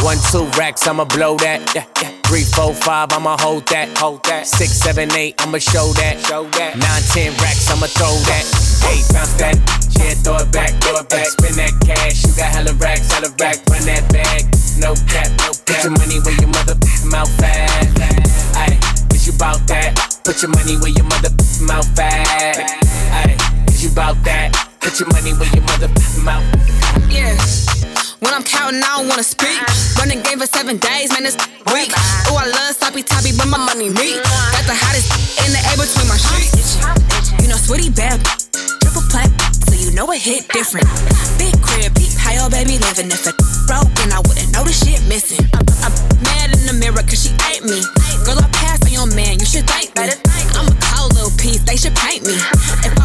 One, 0.01 0.17
two 0.31 0.49
racks, 0.57 0.87
I'ma 0.87 1.05
blow 1.05 1.37
that. 1.37 2.16
Three, 2.27 2.43
four, 2.43 2.73
five, 2.73 3.13
I'ma 3.13 3.37
hold 3.39 3.65
that. 3.67 3.97
Hold 3.97 4.21
that. 4.25 4.45
Six, 4.45 4.73
seven, 4.73 5.09
eight, 5.15 5.35
I'ma 5.39 5.59
show 5.59 5.93
that. 5.95 6.19
Show 6.27 6.43
that. 6.59 6.75
Nine, 6.75 7.03
ten 7.15 7.31
racks, 7.39 7.71
I'ma 7.71 7.87
throw 7.87 8.11
that. 8.27 8.43
Eight, 8.91 9.07
bounce 9.15 9.31
that. 9.39 9.55
Yeah, 9.95 10.11
throw 10.27 10.35
it 10.43 10.51
back, 10.51 10.75
throw 10.83 10.99
it 10.99 11.07
back. 11.07 11.25
Spin 11.27 11.55
that 11.55 11.71
cash, 11.87 12.27
you 12.27 12.35
got 12.35 12.51
hella 12.51 12.73
racks, 12.83 13.07
hella 13.09 13.31
rack. 13.39 13.63
Run 13.71 13.79
that 13.87 14.03
bag, 14.11 14.43
no 14.75 14.91
cap, 15.07 15.31
no 15.39 15.55
cap. 15.55 15.71
Put 15.71 15.83
your 15.87 15.95
money 15.95 16.19
where 16.19 16.35
your 16.35 16.51
mother 16.51 16.75
mouth 17.07 17.31
fat. 17.39 17.95
Ay, 18.59 18.75
is 19.15 19.25
you 19.25 19.31
bout 19.39 19.63
that? 19.71 19.95
Put 20.25 20.43
your 20.43 20.51
money 20.51 20.75
where 20.83 20.91
your 20.91 21.07
mother 21.07 21.31
mouth 21.63 21.87
fat. 21.95 22.59
Ay, 23.23 23.39
is 23.71 23.87
you 23.87 23.89
bout 23.95 24.19
that? 24.27 24.66
Put 24.87 25.03
your 25.03 25.11
money 25.11 25.35
where 25.35 25.51
your 25.51 25.67
mother 25.67 25.91
mouth. 26.23 26.47
Yeah. 27.11 27.35
When 28.23 28.31
I'm 28.31 28.47
counting, 28.47 28.79
I 28.79 28.95
don't 28.95 29.11
wanna 29.11 29.27
speak. 29.27 29.59
Running 29.99 30.23
game 30.23 30.39
for 30.39 30.47
seven 30.47 30.79
days, 30.79 31.11
man, 31.11 31.27
it's 31.27 31.35
weak. 31.75 31.91
Oh, 32.31 32.39
I 32.39 32.47
love 32.47 32.71
sloppy 32.71 33.03
toppy, 33.03 33.35
but 33.35 33.51
my 33.51 33.59
money 33.59 33.91
me. 33.91 34.15
Got 34.55 34.63
the 34.63 34.79
hottest 34.79 35.11
in 35.43 35.51
the 35.51 35.59
air 35.67 35.75
between 35.75 36.07
my 36.07 36.15
sheets. 36.15 36.79
You 37.43 37.51
know, 37.51 37.59
sweetie 37.59 37.91
bad, 37.91 38.23
triple 38.79 39.03
plat, 39.11 39.27
so 39.67 39.75
you 39.75 39.91
know 39.91 40.07
it 40.15 40.23
hit 40.23 40.47
different. 40.55 40.87
Big 41.35 41.51
crib, 41.59 41.91
peep, 41.91 42.15
how 42.15 42.31
your 42.31 42.47
baby 42.47 42.79
living. 42.79 43.11
If 43.11 43.27
it 43.27 43.35
broken, 43.67 44.15
I 44.15 44.23
wouldn't 44.23 44.55
know 44.55 44.63
the 44.63 44.71
shit 44.71 45.03
missing. 45.11 45.43
I'm, 45.83 45.91
mad 46.23 46.55
in 46.55 46.63
the 46.63 46.79
mirror, 46.79 47.03
cause 47.03 47.27
she 47.27 47.35
ain't 47.51 47.67
me. 47.67 47.83
Girl, 48.23 48.39
I 48.39 48.47
passed 48.55 48.87
on 48.87 48.95
your 48.95 49.11
man, 49.11 49.35
you 49.35 49.45
should 49.45 49.67
thank 49.67 49.91
me. 49.99 50.15
I'm 50.55 50.71
a 50.71 50.75
cold 50.79 51.11
little 51.11 51.35
piece, 51.35 51.59
they 51.67 51.75
should 51.75 51.93
paint 51.99 52.23
me. 52.23 52.39
If 52.87 52.96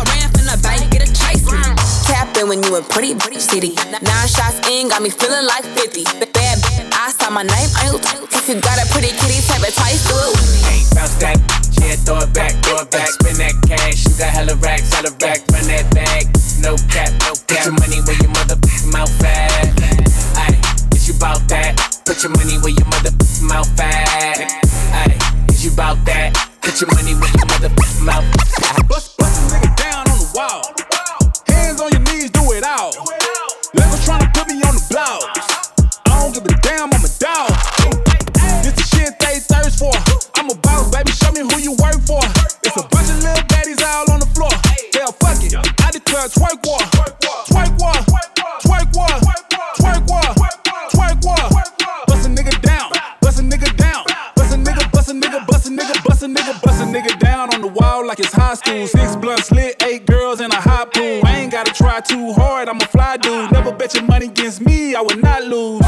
when 2.53 2.63
you 2.65 2.77
in 2.77 2.85
pretty, 2.85 3.15
pretty 3.15 3.41
city. 3.41 3.73
Nine 3.89 4.29
shots 4.29 4.61
in, 4.69 4.93
got 4.93 5.01
me 5.01 5.09
feeling 5.09 5.47
like 5.49 5.65
50. 5.65 6.05
Bad, 6.05 6.61
bad, 6.61 6.85
I 6.93 7.09
saw 7.09 7.31
my 7.33 7.41
name, 7.41 7.71
I 7.81 7.89
If 8.29 8.45
you 8.45 8.61
got 8.61 8.77
a 8.77 8.85
pretty 8.93 9.09
kitty, 9.09 9.41
type 9.49 9.65
of 9.65 9.73
twice, 9.73 10.05
do 10.05 10.13
it 10.13 10.37
with 10.37 10.53
me. 10.53 10.61
Hey, 10.69 10.81
bounce 10.93 11.17
that. 11.25 11.41
Yeah, 11.81 11.97
throw 12.05 12.21
it 12.21 12.29
back, 12.37 12.53
throw 12.61 12.85
it 12.85 12.91
back. 12.93 13.09
Spin 13.09 13.41
that 13.41 13.57
cash, 13.65 14.05
you 14.05 14.13
got 14.21 14.37
hella 14.37 14.55
racks, 14.61 14.93
hella 14.93 15.17
rack. 15.25 15.41
Run 15.49 15.65
that 15.73 15.89
bag, 15.97 16.29
no 16.61 16.77
cap, 16.93 17.09
no 17.25 17.33
cap. 17.33 17.49
Put 17.49 17.65
your 17.65 17.77
money 17.81 18.05
where 18.05 18.21
your 18.21 18.33
mother 18.37 18.61
mouth 18.93 19.13
fat. 19.17 19.73
Ay, 20.37 20.53
is 20.93 21.09
you 21.09 21.17
bout 21.17 21.41
that? 21.49 21.73
Put 22.05 22.21
your 22.21 22.37
money 22.37 22.61
where 22.61 22.77
your 22.77 22.89
mother 22.93 23.17
mouth 23.49 23.71
fat. 23.81 24.45
Ay, 24.93 25.17
is 25.49 25.65
you 25.65 25.73
bout 25.73 25.97
that? 26.05 26.37
Put 26.61 26.77
your 26.85 26.93
money 26.93 27.17
where 27.17 27.33
your 27.33 27.49
mother 27.49 27.73
mouth. 28.05 28.29
Bust, 28.37 28.42
twerk 46.43 46.67
war. 46.67 46.79
Twerk 47.47 47.79
war. 47.79 47.95
Twerk 48.61 48.95
war. 48.95 49.21
Twerk 49.79 50.07
war. 50.09 50.35
Twerk 50.91 51.25
war. 51.25 51.63
Bust 52.07 52.27
a 52.27 52.29
nigga 52.29 52.61
down. 52.63 52.91
Bust 53.21 53.39
a 53.39 53.43
nigga 53.43 53.77
down. 53.77 54.05
Bust 54.35 54.53
a 54.53 54.57
nigga, 54.57 54.91
bust 54.93 55.11
a 55.11 55.15
nigga, 55.15 55.47
bust 55.47 55.67
a 55.67 55.71
nigga, 56.27 56.63
bust 56.63 56.83
a 56.83 56.87
nigga, 56.87 57.19
down 57.19 57.55
on 57.55 57.61
the 57.61 57.69
wall 57.69 58.07
like 58.07 58.19
it's 58.19 58.33
high 58.33 58.55
school. 58.55 58.87
Six 58.87 59.17
blunts 59.17 59.51
lit, 59.53 59.83
eight 59.85 60.07
girls 60.07 60.41
in 60.41 60.51
a 60.51 60.61
hot 60.61 60.93
pool. 60.93 61.21
I 61.25 61.39
ain't 61.39 61.53
gotta 61.53 61.73
try 61.73 62.01
too 62.01 62.33
hard, 62.33 62.69
I'm 62.69 62.81
a 62.81 62.87
fly 62.87 63.17
dude. 63.17 63.53
Never 63.53 63.73
bet 63.73 63.95
your 63.95 64.05
money 64.05 64.27
against 64.27 64.61
me, 64.61 64.95
I 64.95 65.01
would 65.01 65.23
not 65.23 65.45
lose. 65.45 65.83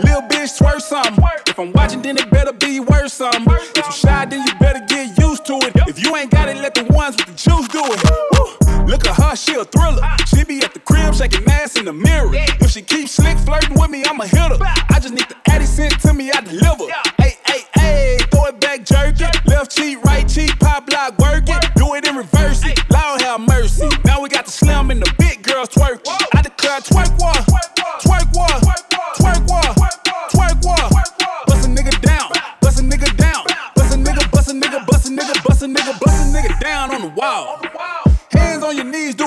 Lil 0.00 0.22
bitch, 0.22 0.58
twerk 0.58 0.80
something. 0.80 1.22
If 1.46 1.58
I'm 1.58 1.72
watching, 1.72 2.02
then 2.02 2.16
it 2.16 2.30
better 2.30 2.52
be 2.52 2.80
worth 2.80 3.12
something. 3.12 3.44
If 3.76 3.86
you 3.86 3.92
shy, 3.92 4.24
then 4.24 4.46
you 4.46 4.54
better 4.58 4.84
get 4.86 5.18
used 5.18 5.44
to 5.46 5.54
it. 5.56 5.72
If 5.88 6.02
you 6.02 6.16
ain't 6.16 6.30
got 6.30 6.48
it, 6.48 6.56
let 6.56 6.74
the 6.74 6.84
ones 6.84 7.16
with 7.16 7.26
the 7.26 7.34
juice 7.34 7.68
do 7.68 7.82
it. 7.84 8.67
Look 8.88 9.06
at 9.06 9.16
her, 9.16 9.36
she 9.36 9.54
a 9.54 9.66
thriller. 9.66 10.00
She 10.26 10.44
be 10.44 10.64
at 10.64 10.72
the 10.72 10.80
crib 10.80 11.14
shaking 11.14 11.46
ass 11.50 11.76
in 11.76 11.84
the 11.84 11.92
mirror. 11.92 12.30
If 12.32 12.70
she 12.70 12.80
keeps 12.80 13.12
slick 13.12 13.36
flirting 13.36 13.78
with 13.78 13.90
me, 13.90 14.02
I'ma 14.02 14.24
hit 14.24 14.38
her. 14.38 14.56
I 14.60 14.98
just 14.98 15.12
need 15.12 15.28
the 15.28 15.36
Addy 15.50 15.66
sent 15.66 16.00
to 16.00 16.14
me, 16.14 16.30
I 16.32 16.40
deliver. 16.40 16.84
Hey, 17.18 17.36
hey, 17.46 17.60
hey, 17.74 18.16
throw 18.30 18.46
it 18.46 18.58
back, 18.60 18.86
jerk 18.86 19.20
it. 19.20 19.46
Left 19.46 19.70
cheek, 19.70 20.02
right 20.04 20.26
cheek, 20.26 20.58
pop 20.58 20.90
lock, 20.90 21.18
work 21.18 21.44
it. 21.48 21.64
Do 21.76 21.94
it 21.96 22.08
in 22.08 22.16
reverse 22.16 22.64
it. 22.64 22.80
Lord 22.90 23.20
have 23.20 23.42
mercy. 23.42 23.88
Now 24.06 24.22
we 24.22 24.30
got 24.30 24.46
the 24.46 24.52
slim 24.52 24.90
and 24.90 25.02
the 25.02 25.14
big 25.18 25.42
girls 25.42 25.68
twerking. 25.68 26.17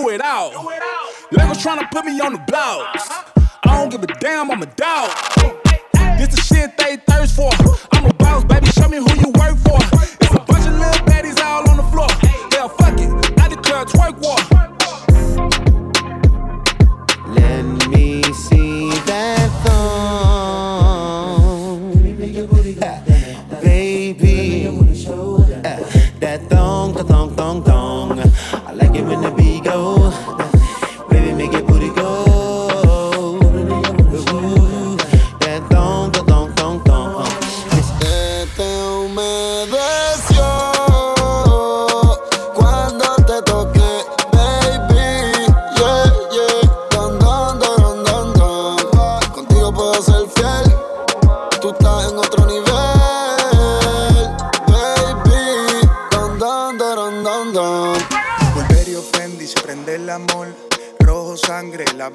Do 0.02 0.10
it 0.10 0.22
all. 0.22 0.52
Legos 1.32 1.62
tryna 1.64 1.90
put 1.92 2.06
me 2.06 2.20
on 2.20 2.34
the 2.34 2.40
blogs. 2.40 3.10
I 3.64 3.78
don't 3.78 3.90
give 3.90 4.04
a 4.04 4.08
damn, 4.20 4.52
I'm 4.52 4.62
a 4.62 4.66
dog. 4.66 5.12
This 6.18 6.30
the 6.30 6.42
shit 6.42 6.78
they 6.78 6.98
thirst 7.08 7.36
for. 7.36 7.52
I'm 7.92 8.06
a 8.06 8.14
boss, 8.14 8.44
baby, 8.46 8.68
show 8.68 8.88
me 8.88 8.98
who 8.98 9.10
you 9.20 9.32
work 9.34 9.41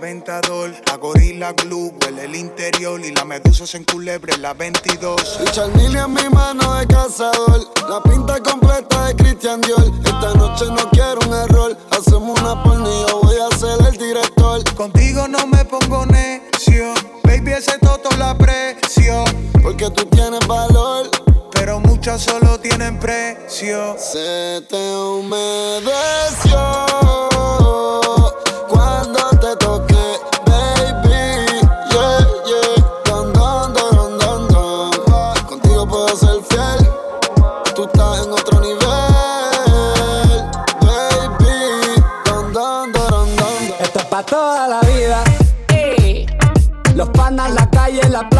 sangre, 0.00 0.82
la 0.86 0.96
gorila 0.96 1.52
glue, 1.52 1.92
huele 2.00 2.24
el 2.24 2.34
interior. 2.34 3.00
Y 3.00 3.12
la 3.12 3.24
medusa 3.24 3.66
se 3.66 3.78
enculebre, 3.78 4.36
la 4.38 4.54
22. 4.54 5.40
Richard 5.40 5.74
Mille 5.76 5.98
en 5.98 6.12
mi 6.12 6.28
mano 6.30 6.74
de 6.74 6.86
cazador. 6.86 7.66
La 7.88 8.02
pinta 8.02 8.40
completa 8.40 9.06
de 9.06 9.16
Christian 9.16 9.60
Dior. 9.60 9.90
Esta 10.04 10.34
noche 10.34 10.66
no 10.66 10.90
quiero 10.90 11.18
un 11.26 11.34
error. 11.34 11.76
Hacemos 11.90 12.38
una 12.40 12.62
yo 13.08 13.20
voy 13.22 13.36
a 13.38 13.48
ser 13.56 13.78
el 13.86 13.96
director. 13.96 14.62
Contigo 14.74 15.26
no 15.28 15.46
me 15.46 15.64
pongo 15.64 16.04
necio. 16.06 16.92
Baby, 17.24 17.52
ese 17.52 17.78
toto 17.78 18.10
la 18.18 18.30
aprecio. 18.30 19.24
Porque 19.62 19.90
tú 19.90 20.04
tienes 20.06 20.46
valor. 20.46 21.10
Pero 21.52 21.80
muchas 21.80 22.22
solo 22.22 22.60
tienen 22.60 22.98
precio. 22.98 23.96
Se 23.98 24.62
te 24.68 24.96
humedeció 24.96 26.56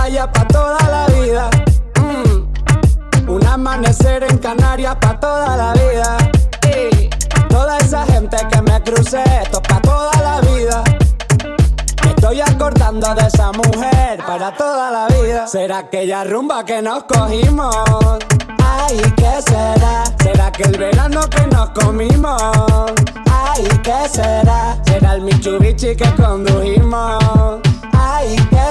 playa, 0.07 0.31
toda 0.49 0.79
la 0.89 1.07
vida. 1.07 1.51
Mm. 2.01 3.29
Un 3.31 3.47
amanecer 3.47 4.25
en 4.25 4.39
Canarias, 4.39 4.97
pa' 5.01 5.19
toda 5.19 5.57
la 5.57 5.73
vida. 5.73 6.17
ey. 6.63 7.11
Toda 7.49 7.79
esa 7.79 8.05
gente 8.07 8.37
que 8.51 8.63
me 8.63 8.81
crucé, 8.83 9.23
esto 9.43 9.61
es 9.63 9.69
pa' 9.69 9.81
toda 9.81 10.13
la 10.23 10.41
vida. 10.43 10.85
Me 12.05 12.11
estoy 12.11 12.41
acordando 12.41 13.15
de 13.15 13.27
esa 13.27 13.51
mujer 13.53 14.21
para 14.27 14.53
toda 14.55 14.91
la 14.91 15.09
vida. 15.09 15.47
¿Será 15.47 15.79
aquella 15.79 16.25
rumba 16.25 16.65
que 16.65 16.81
nos 16.83 17.05
cogimos? 17.05 17.75
Ay, 18.63 19.01
¿qué 19.17 19.43
será? 19.43 20.05
¿Será 20.23 20.53
que 20.53 20.65
el 20.65 20.79
verano 20.79 21.21
que 21.29 21.47
nos 21.49 21.71
comimos? 21.71 22.93
Ay, 23.31 23.65
¿qué 23.83 24.09
será? 24.09 24.77
¿Será 24.85 25.15
el 25.15 25.23
Mitsubishi 25.23 25.97
que 25.97 26.15
condujimos? 26.15 27.61
Ay, 27.93 28.37
¿qué 28.51 28.56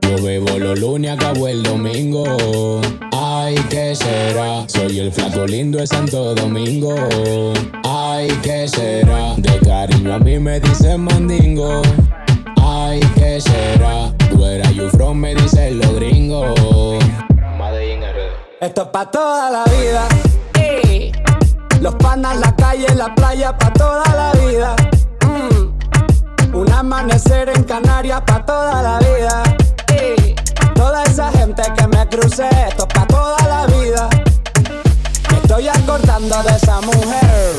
Yo 0.00 0.22
bebo 0.22 0.58
los 0.58 0.78
lunes, 0.78 1.12
acabo 1.12 1.46
el 1.46 1.62
domingo. 1.62 2.24
Ay, 3.12 3.54
¿qué 3.70 3.94
será? 3.94 4.64
Soy 4.68 4.98
el 4.98 5.12
flaco 5.12 5.46
lindo 5.46 5.78
de 5.78 5.86
Santo 5.86 6.34
Domingo. 6.34 6.94
Ay, 7.84 8.28
¿qué 8.42 8.66
será? 8.66 9.34
De 9.36 9.58
cariño 9.60 10.14
a 10.14 10.18
mí 10.18 10.38
me 10.38 10.58
dicen 10.58 11.02
mandingo. 11.02 11.80
Ay, 12.60 13.00
¿qué 13.14 13.40
será? 13.40 14.12
Where 14.36 14.62
are 14.64 14.74
you 14.74 14.88
from? 14.90 15.18
Me 15.18 15.34
dicen 15.34 15.78
los 15.78 15.94
gringos. 15.94 16.58
esto 18.60 18.82
es 18.82 18.88
pa' 18.88 19.10
toda 19.10 19.50
la 19.50 19.64
vida. 19.64 20.08
ey. 20.54 21.12
Los 21.80 21.94
panas, 21.96 22.36
la 22.38 22.54
calle, 22.56 22.86
la 22.94 23.14
playa, 23.14 23.56
pa' 23.56 23.72
toda 23.72 24.04
la 24.14 24.32
vida. 24.40 24.76
Un 26.54 26.70
amanecer 26.70 27.48
en 27.48 27.64
Canarias, 27.64 28.20
pa' 28.26 28.44
toda 28.44 28.82
la 28.82 28.98
vida. 28.98 29.42
Toda 30.74 31.02
esa 31.04 31.30
gente 31.32 31.62
que 31.76 31.86
me 31.86 32.06
crucé, 32.08 32.48
esto 32.68 32.86
es 32.86 32.94
pa' 32.94 33.06
toda 33.06 33.38
la 33.48 33.66
vida. 33.66 34.08
Me 35.30 35.36
estoy 35.38 35.68
acordando 35.68 36.42
de 36.42 36.50
esa 36.56 36.80
mujer. 36.82 37.54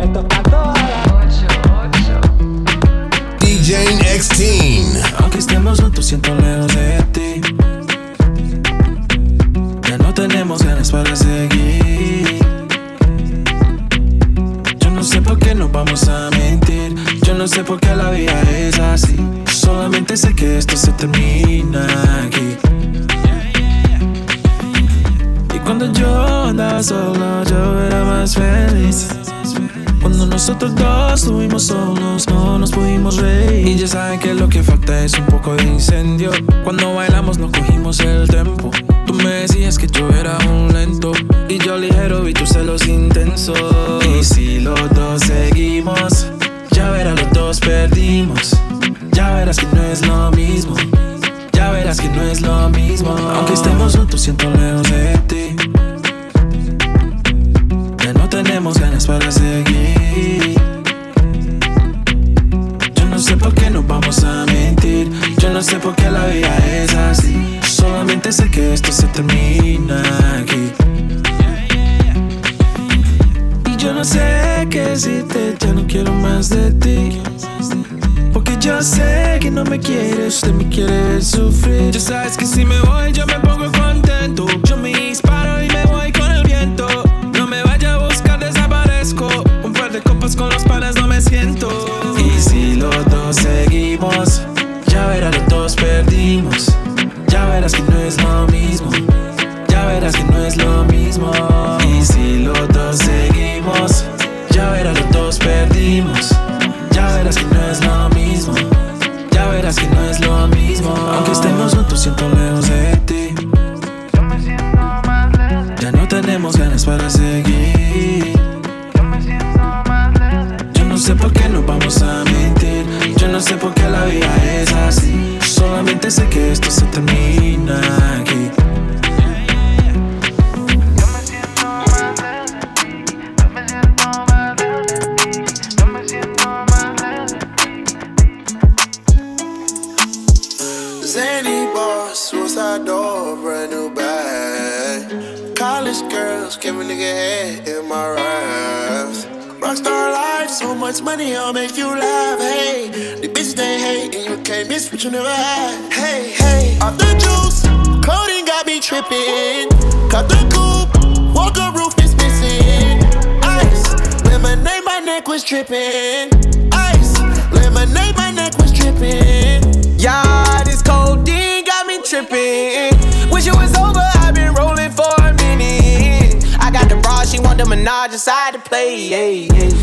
Esto 0.00 0.20
es 0.20 0.26
pa' 0.26 0.42
toda 0.50 0.74
la 0.74 1.02
DJ 3.38 4.14
X-Teen. 4.16 4.86
Aunque 5.20 5.38
estemos 5.38 5.80
juntos, 5.80 6.04
siento 6.04 6.34
lejos 6.34 6.74
de 6.74 7.02
ti. 7.12 7.40
Ya 9.88 9.98
no 9.98 10.12
tenemos 10.12 10.64
ganas 10.64 10.90
para 10.90 11.12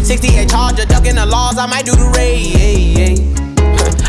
68 0.09 0.49
Charger, 0.49 0.85
ducking 0.85 1.13
the 1.13 1.25
laws, 1.27 1.59
I 1.59 1.67
might 1.67 1.85
do 1.85 1.91
the 1.91 2.09
raid. 2.17 3.19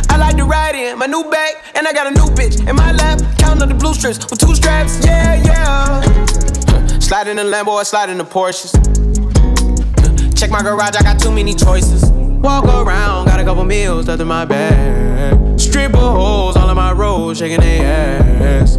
I 0.11 0.17
like 0.17 0.35
to 0.39 0.45
ride 0.45 0.75
in 0.75 0.99
my 0.99 1.05
new 1.05 1.31
bag, 1.31 1.57
and 1.75 1.87
I 1.87 1.93
got 1.93 2.07
a 2.07 2.11
new 2.11 2.25
bitch 2.35 2.67
in 2.67 2.75
my 2.75 2.91
lap. 2.93 3.21
Counting 3.37 3.69
the 3.69 3.75
blue 3.75 3.93
strips 3.93 4.19
with 4.31 4.41
two 4.41 4.55
straps. 4.55 4.99
Yeah, 5.05 5.35
yeah. 5.45 6.01
Slide 7.01 7.29
in 7.29 7.37
the 7.37 7.43
Lambo 7.43 7.73
or 7.73 7.85
slide 7.85 8.09
in 8.09 8.17
the 8.17 8.25
Porsches. 8.25 8.73
Check 10.39 10.49
my 10.49 10.63
garage, 10.63 10.97
I 10.97 11.03
got 11.03 11.21
too 11.21 11.31
many 11.31 11.53
choices. 11.53 12.09
Walk 12.11 12.65
around, 12.65 13.27
got 13.27 13.39
a 13.39 13.45
couple 13.45 13.65
meals 13.65 14.09
left 14.09 14.23
in 14.23 14.29
my 14.29 14.47
bag. 14.47 15.50
Stripper 15.71 15.99
holes 15.99 16.57
all 16.57 16.69
in 16.69 16.75
my 16.75 16.91
road, 16.91 17.37
shaking 17.37 17.61
their 17.61 18.61
ass. 18.61 18.77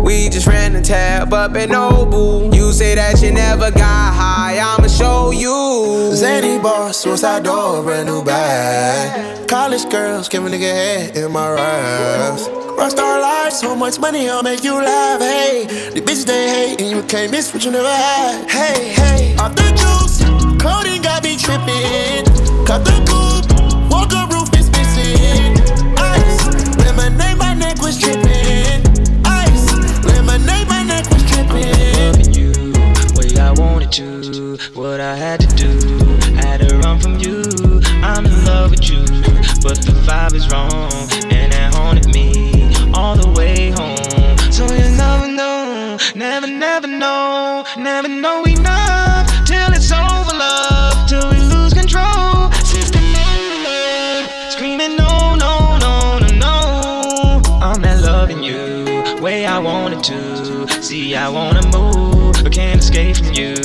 we 0.00 0.30
just 0.30 0.46
ran 0.46 0.72
the 0.72 0.80
tab 0.80 1.30
up 1.34 1.54
at 1.56 1.68
Nobu. 1.68 2.54
You 2.54 2.72
say 2.72 2.94
that 2.94 3.20
you 3.20 3.32
never 3.32 3.70
got 3.70 4.14
high, 4.14 4.56
I'ma 4.58 4.88
show 4.88 5.30
you. 5.30 6.14
Zany 6.14 6.58
boss, 6.58 6.96
suicide 6.96 7.44
door, 7.44 7.82
brand 7.82 8.08
new 8.08 8.24
bag. 8.24 9.46
College 9.46 9.90
girls, 9.90 10.30
give 10.30 10.46
a 10.46 10.48
nigga 10.48 10.72
head 10.72 11.16
in 11.18 11.30
my 11.32 11.50
raps. 11.52 12.48
Rockstar 12.48 13.20
life, 13.20 13.52
so 13.52 13.76
much 13.76 13.98
money, 13.98 14.30
I'll 14.30 14.42
make 14.42 14.64
you 14.64 14.72
laugh. 14.72 15.20
Hey, 15.20 15.66
the 15.92 16.00
bitches 16.00 16.24
they 16.24 16.48
hate, 16.48 16.80
and 16.80 16.90
you 16.90 17.02
can't 17.02 17.30
miss 17.30 17.52
what 17.52 17.62
you 17.62 17.72
never 17.72 17.86
had. 17.86 18.50
Hey, 18.50 18.94
hey, 18.94 19.36
off 19.36 19.54
the 19.54 19.68
juice, 19.76 20.22
clothing 20.58 21.02
got 21.02 21.22
me 21.24 21.36
tripping. 21.36 22.24
Cut 22.64 22.86
the 22.86 23.21
What 34.74 35.00
I 35.00 35.14
had 35.16 35.38
to 35.40 35.46
do, 35.54 35.68
had 36.34 36.66
to 36.66 36.78
run 36.78 36.98
from 36.98 37.18
you. 37.18 37.42
I'm 38.02 38.24
in 38.24 38.44
love 38.46 38.70
with 38.70 38.88
you, 38.88 39.00
but 39.62 39.76
the 39.84 39.92
vibe 40.06 40.32
is 40.32 40.50
wrong, 40.50 40.90
and 41.30 41.52
it 41.52 41.74
haunted 41.74 42.06
me 42.06 42.72
all 42.94 43.14
the 43.14 43.28
way 43.38 43.68
home. 43.68 44.38
So 44.50 44.64
you 44.64 44.88
never 44.96 45.28
know, 45.28 45.98
never, 46.14 46.46
never 46.46 46.86
know, 46.86 47.64
never 47.76 48.08
know 48.08 48.44
enough 48.44 49.28
till 49.44 49.72
it's 49.74 49.92
over, 49.92 50.32
love, 50.32 51.06
till 51.06 51.30
we 51.30 51.38
lose 51.38 51.74
control. 51.74 52.50
System 52.64 53.04
overload, 53.28 54.30
screaming 54.52 54.96
no, 54.96 55.34
no, 55.34 55.76
no, 55.76 56.18
no, 56.18 56.28
no. 56.28 57.42
I'm 57.60 57.82
not 57.82 58.00
loving 58.00 58.42
you 58.42 58.82
way 59.20 59.44
I 59.46 59.58
wanted 59.58 60.02
to. 60.04 60.82
See, 60.82 61.14
I 61.14 61.28
wanna 61.28 61.62
move, 61.68 62.11
but 62.42 62.52
can't 62.52 62.80
escape 62.80 63.16
from 63.16 63.32
you. 63.32 63.56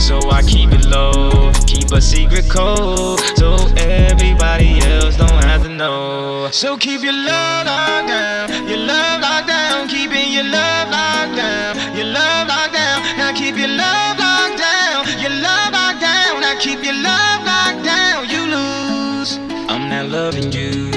So 0.00 0.18
I 0.30 0.42
keep 0.42 0.70
it 0.72 0.84
low, 0.86 1.52
keep 1.66 1.90
a 1.92 2.00
secret 2.00 2.48
code, 2.48 3.20
so 3.36 3.56
everybody 3.76 4.80
else 4.80 5.16
don't 5.16 5.44
have 5.44 5.62
to 5.62 5.68
know. 5.68 6.48
So 6.52 6.76
keep 6.76 7.02
your 7.02 7.12
love 7.12 7.66
locked 7.66 8.08
down, 8.08 8.68
your 8.68 8.78
love 8.78 9.20
locked 9.20 9.48
down, 9.48 9.88
keeping 9.88 10.32
your 10.32 10.44
love 10.44 10.90
locked 10.90 11.36
down, 11.36 11.96
your 11.96 12.06
love 12.06 12.48
locked 12.48 12.74
down. 12.74 13.02
Now 13.16 13.32
keep 13.32 13.56
your 13.56 13.68
love 13.68 14.18
locked 14.18 14.58
down, 14.58 15.06
your 15.20 15.30
love 15.30 15.72
locked 15.72 16.00
down. 16.00 16.40
Now 16.40 16.58
keep 16.58 16.84
your 16.84 16.94
love 16.94 17.44
locked 17.44 17.84
down. 17.84 18.28
You 18.28 18.42
lose. 18.54 19.38
I'm 19.68 19.88
not 19.88 20.06
loving 20.06 20.52
you 20.52 20.95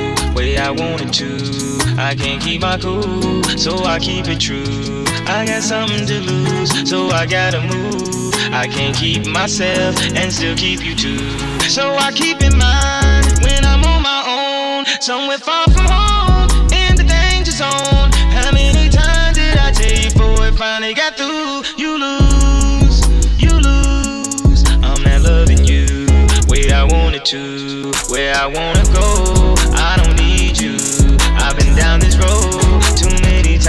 I 0.69 0.71
wanted 0.71 1.11
to. 1.13 1.95
I 1.97 2.13
can't 2.13 2.39
keep 2.39 2.61
my 2.61 2.77
cool, 2.77 3.41
so 3.57 3.85
I 3.85 3.97
keep 3.97 4.27
it 4.27 4.39
true. 4.39 5.03
I 5.25 5.43
got 5.43 5.63
something 5.63 6.05
to 6.05 6.19
lose, 6.21 6.87
so 6.87 7.07
I 7.09 7.25
gotta 7.25 7.59
move. 7.59 8.35
I 8.53 8.67
can't 8.67 8.95
keep 8.95 9.25
myself 9.25 9.99
and 10.13 10.31
still 10.31 10.55
keep 10.55 10.85
you 10.85 10.93
too. 10.95 11.17
So 11.61 11.95
I 11.95 12.11
keep 12.11 12.43
in 12.43 12.55
mind 12.55 13.41
when 13.41 13.65
I'm 13.65 13.83
on 13.83 14.03
my 14.03 14.21
own, 14.29 15.01
somewhere 15.01 15.39
far 15.39 15.65
from 15.71 15.87
home, 15.89 16.49
in 16.69 16.95
the 16.95 17.03
danger 17.03 17.49
zone. 17.51 18.11
How 18.29 18.51
many 18.51 18.89
times 18.89 19.37
did 19.37 19.57
I 19.57 19.71
tell 19.71 19.97
you 19.97 20.11
before 20.11 20.45
it 20.45 20.53
finally 20.53 20.93
got 20.93 21.17
through? 21.17 21.63
You 21.81 21.97
lose, 21.97 23.09
you 23.41 23.49
lose. 23.57 24.63
I'm 24.85 25.01
not 25.01 25.21
loving 25.21 25.65
you 25.65 26.05
way 26.47 26.69
I 26.71 26.83
wanted 26.83 27.25
to, 27.25 27.91
where 28.11 28.35
I 28.35 28.45
wanna 28.45 28.83
go. 28.93 29.38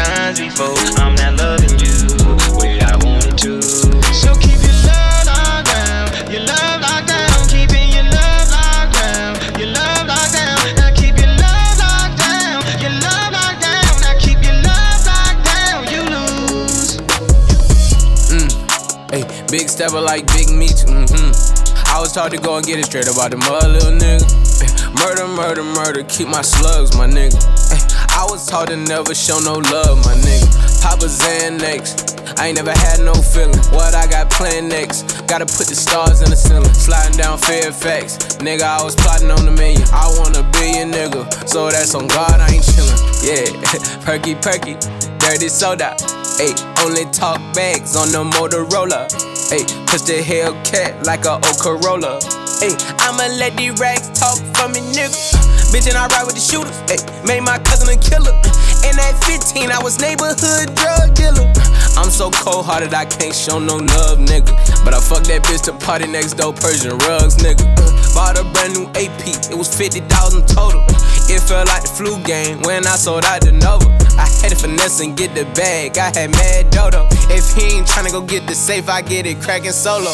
Times 0.00 0.40
before. 0.40 0.80
I'm 0.96 1.14
not 1.16 1.36
loving 1.36 1.76
you 1.76 1.92
the 2.08 2.56
way 2.56 2.80
I 2.80 2.96
wanted 3.04 3.36
to. 3.44 3.60
So 4.16 4.32
keep 4.40 4.56
your 4.64 4.72
love 4.88 5.28
locked 5.28 5.68
down, 5.68 6.08
your 6.32 6.40
love 6.40 6.80
locked 6.80 7.12
down, 7.12 7.28
keeping 7.52 7.92
your 7.92 8.08
love 8.08 8.48
locked 8.48 8.96
down, 8.96 9.36
your 9.60 9.68
love 9.76 10.08
locked 10.08 10.32
down. 10.32 10.56
Now 10.80 10.88
keep 10.96 11.20
your 11.20 11.28
love 11.28 11.76
locked 11.76 12.16
down, 12.16 12.64
your 12.80 12.96
love 12.96 13.28
locked 13.28 13.60
down. 13.60 13.84
Now 14.00 14.16
keep 14.16 14.40
your 14.40 14.56
love 14.64 15.04
locked 15.04 15.44
down. 15.44 15.84
You 15.92 16.00
lose. 16.08 16.96
Mm. 18.32 18.48
Hey, 19.12 19.28
big 19.52 19.68
stepper 19.68 20.00
like 20.00 20.24
Big 20.32 20.48
Meech. 20.48 20.88
Mm-hmm. 20.88 21.28
I 21.92 22.00
was 22.00 22.16
taught 22.16 22.32
to 22.32 22.40
go 22.40 22.56
and 22.56 22.64
get 22.64 22.78
it 22.80 22.88
straight 22.88 23.04
about 23.12 23.32
the 23.32 23.36
mother, 23.36 23.68
little 23.68 23.92
nigga. 23.92 24.24
Murder, 24.98 25.29
murder, 25.29 25.64
murder, 25.64 26.03
keep 26.05 26.29
my 26.29 26.42
slugs, 26.42 26.96
my 26.96 27.07
nigga. 27.07 27.38
I 28.11 28.26
was 28.29 28.46
taught 28.46 28.68
to 28.68 28.76
never 28.76 29.14
show 29.14 29.38
no 29.40 29.55
love, 29.55 29.98
my 30.05 30.14
nigga. 30.14 30.83
Papa 30.83 31.07
Xanax. 31.07 32.38
I 32.38 32.48
ain't 32.48 32.57
never 32.57 32.72
had 32.72 33.00
no 33.00 33.12
feeling. 33.14 33.59
What 33.70 33.94
I 33.94 34.07
got 34.07 34.31
planned 34.31 34.68
next? 34.68 35.26
Gotta 35.26 35.46
put 35.46 35.66
the 35.68 35.74
stars 35.74 36.22
in 36.22 36.31
the 36.31 36.37
ceiling. 36.37 36.72
Sliding 36.74 37.16
down 37.16 37.38
Fairfax. 37.38 38.16
Nigga, 38.40 38.62
I 38.62 38.83
was 38.83 38.94
plotting 38.96 39.31
on 39.31 39.44
the 39.44 39.53
million. 39.53 39.83
I 39.92 40.09
want 40.18 40.37
a 40.37 40.42
billion, 40.57 40.90
nigga. 40.90 41.48
So 41.48 41.70
that's 41.70 41.94
on 41.94 42.09
God, 42.09 42.40
I 42.40 42.48
ain't 42.53 42.64
chillin'. 42.64 42.98
Yeah, 43.20 44.00
perky, 44.05 44.35
perky. 44.35 44.74
Dirty 45.18 45.48
soda. 45.48 45.96
Ayy, 46.40 46.57
only 46.85 47.05
talk 47.12 47.38
bags 47.55 47.94
on 47.96 48.09
the 48.09 48.24
Motorola. 48.24 49.07
Ayy, 49.53 49.66
push 49.86 50.03
the 50.03 50.22
Hellcat 50.24 51.05
like 51.05 51.26
a 51.26 51.34
old 51.34 51.59
Corolla. 51.61 52.18
Ayy, 52.64 52.72
I'ma 53.01 53.28
let 53.36 53.57
these 53.57 53.78
rags 53.78 54.09
talk 54.18 54.38
for 54.61 54.68
me, 54.68 54.80
nigga. 54.92 55.16
Bitch, 55.72 55.88
and 55.88 55.96
I 55.96 56.04
ride 56.12 56.28
with 56.28 56.36
the 56.36 56.44
shooters. 56.44 56.76
Ayy, 56.92 57.00
made 57.24 57.40
my 57.40 57.56
cousin 57.64 57.88
a 57.88 57.96
killer. 57.96 58.36
And 58.84 58.96
at 59.00 59.16
15, 59.24 59.72
I 59.72 59.80
was 59.80 60.00
neighborhood 60.00 60.68
drug 60.76 61.14
dealer. 61.16 61.48
I'm 61.96 62.11
so 62.11 62.30
cold 62.30 62.64
hearted, 62.64 62.92
I 62.92 63.04
can't 63.04 63.34
show 63.34 63.58
no 63.58 63.76
love, 63.76 64.18
nigga. 64.20 64.52
But 64.84 64.92
I 64.92 65.00
fuck 65.00 65.24
that 65.32 65.44
bitch 65.44 65.64
to 65.68 65.72
party 65.84 66.06
next 66.06 66.34
door, 66.34 66.52
Persian 66.52 66.96
rugs, 67.08 67.36
nigga. 67.40 67.64
Bought 68.12 68.36
a 68.36 68.44
brand 68.52 68.76
new 68.76 68.86
AP, 69.00 69.48
it 69.48 69.56
was 69.56 69.68
50,000 69.72 70.04
total. 70.48 70.84
It 71.30 71.40
felt 71.40 71.68
like 71.68 71.82
the 71.82 71.92
flu 71.92 72.20
game 72.24 72.61
when 72.62 72.86
I 72.86 72.96
sold 72.96 73.24
out 73.24 73.40
the 73.40 73.52
Nova. 73.52 73.88
I 74.18 74.28
had 74.42 74.50
to 74.50 74.56
finesse 74.56 75.00
and 75.00 75.16
get 75.16 75.34
the 75.34 75.44
bag, 75.56 75.96
I 75.96 76.12
had 76.12 76.32
mad 76.32 76.70
dodo. 76.70 77.06
If 77.32 77.54
he 77.54 77.78
ain't 77.78 77.86
tryna 77.86 78.12
go 78.12 78.20
get 78.20 78.46
the 78.46 78.54
safe, 78.54 78.88
I 78.88 79.00
get 79.02 79.26
it 79.26 79.40
cracking 79.40 79.72
solo. 79.72 80.11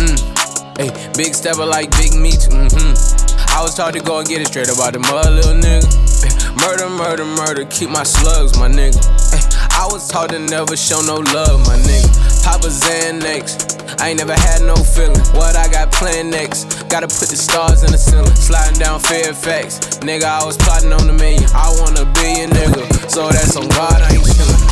Mm. 0.00 0.36
Hey, 0.76 0.90
big 1.16 1.34
stepper 1.34 1.64
like 1.64 1.90
Big 1.96 2.12
Meech, 2.12 2.52
mm-hmm. 2.52 3.25
I 3.56 3.62
was 3.62 3.74
taught 3.74 3.94
to 3.94 4.00
go 4.00 4.18
and 4.18 4.28
get 4.28 4.42
it 4.42 4.48
straight 4.48 4.68
about 4.68 4.92
the 4.92 4.98
mother, 4.98 5.30
little 5.30 5.56
nigga. 5.56 5.88
Eh, 5.88 6.60
murder, 6.60 6.92
murder, 6.92 7.24
murder, 7.24 7.64
keep 7.64 7.88
my 7.88 8.02
slugs, 8.02 8.52
my 8.60 8.68
nigga. 8.68 9.00
Eh, 9.32 9.40
I 9.72 9.88
was 9.88 10.06
taught 10.06 10.28
to 10.36 10.38
never 10.38 10.76
show 10.76 11.00
no 11.00 11.24
love, 11.32 11.64
my 11.64 11.80
nigga. 11.80 12.44
Papa 12.44 12.68
Xanax. 12.68 13.80
I 13.98 14.10
ain't 14.10 14.18
never 14.18 14.36
had 14.36 14.60
no 14.60 14.76
feeling. 14.76 15.24
What 15.32 15.56
I 15.56 15.72
got 15.72 15.90
planned 15.90 16.32
next? 16.32 16.84
Gotta 16.90 17.08
put 17.08 17.32
the 17.32 17.40
stars 17.40 17.82
in 17.82 17.92
the 17.92 17.98
ceiling. 17.98 18.36
Sliding 18.36 18.78
down 18.78 19.00
Fairfax. 19.00 20.04
Nigga, 20.04 20.28
I 20.28 20.44
was 20.44 20.58
plotting 20.58 20.92
on 20.92 21.08
a 21.08 21.14
million. 21.14 21.48
I 21.56 21.72
want 21.80 21.96
a 21.96 22.04
billion, 22.12 22.50
nigga. 22.50 22.84
So 23.08 23.32
that's 23.32 23.56
on 23.56 23.68
God, 23.68 24.02
I 24.02 24.12
ain't 24.12 24.20
chillin'. 24.20 24.65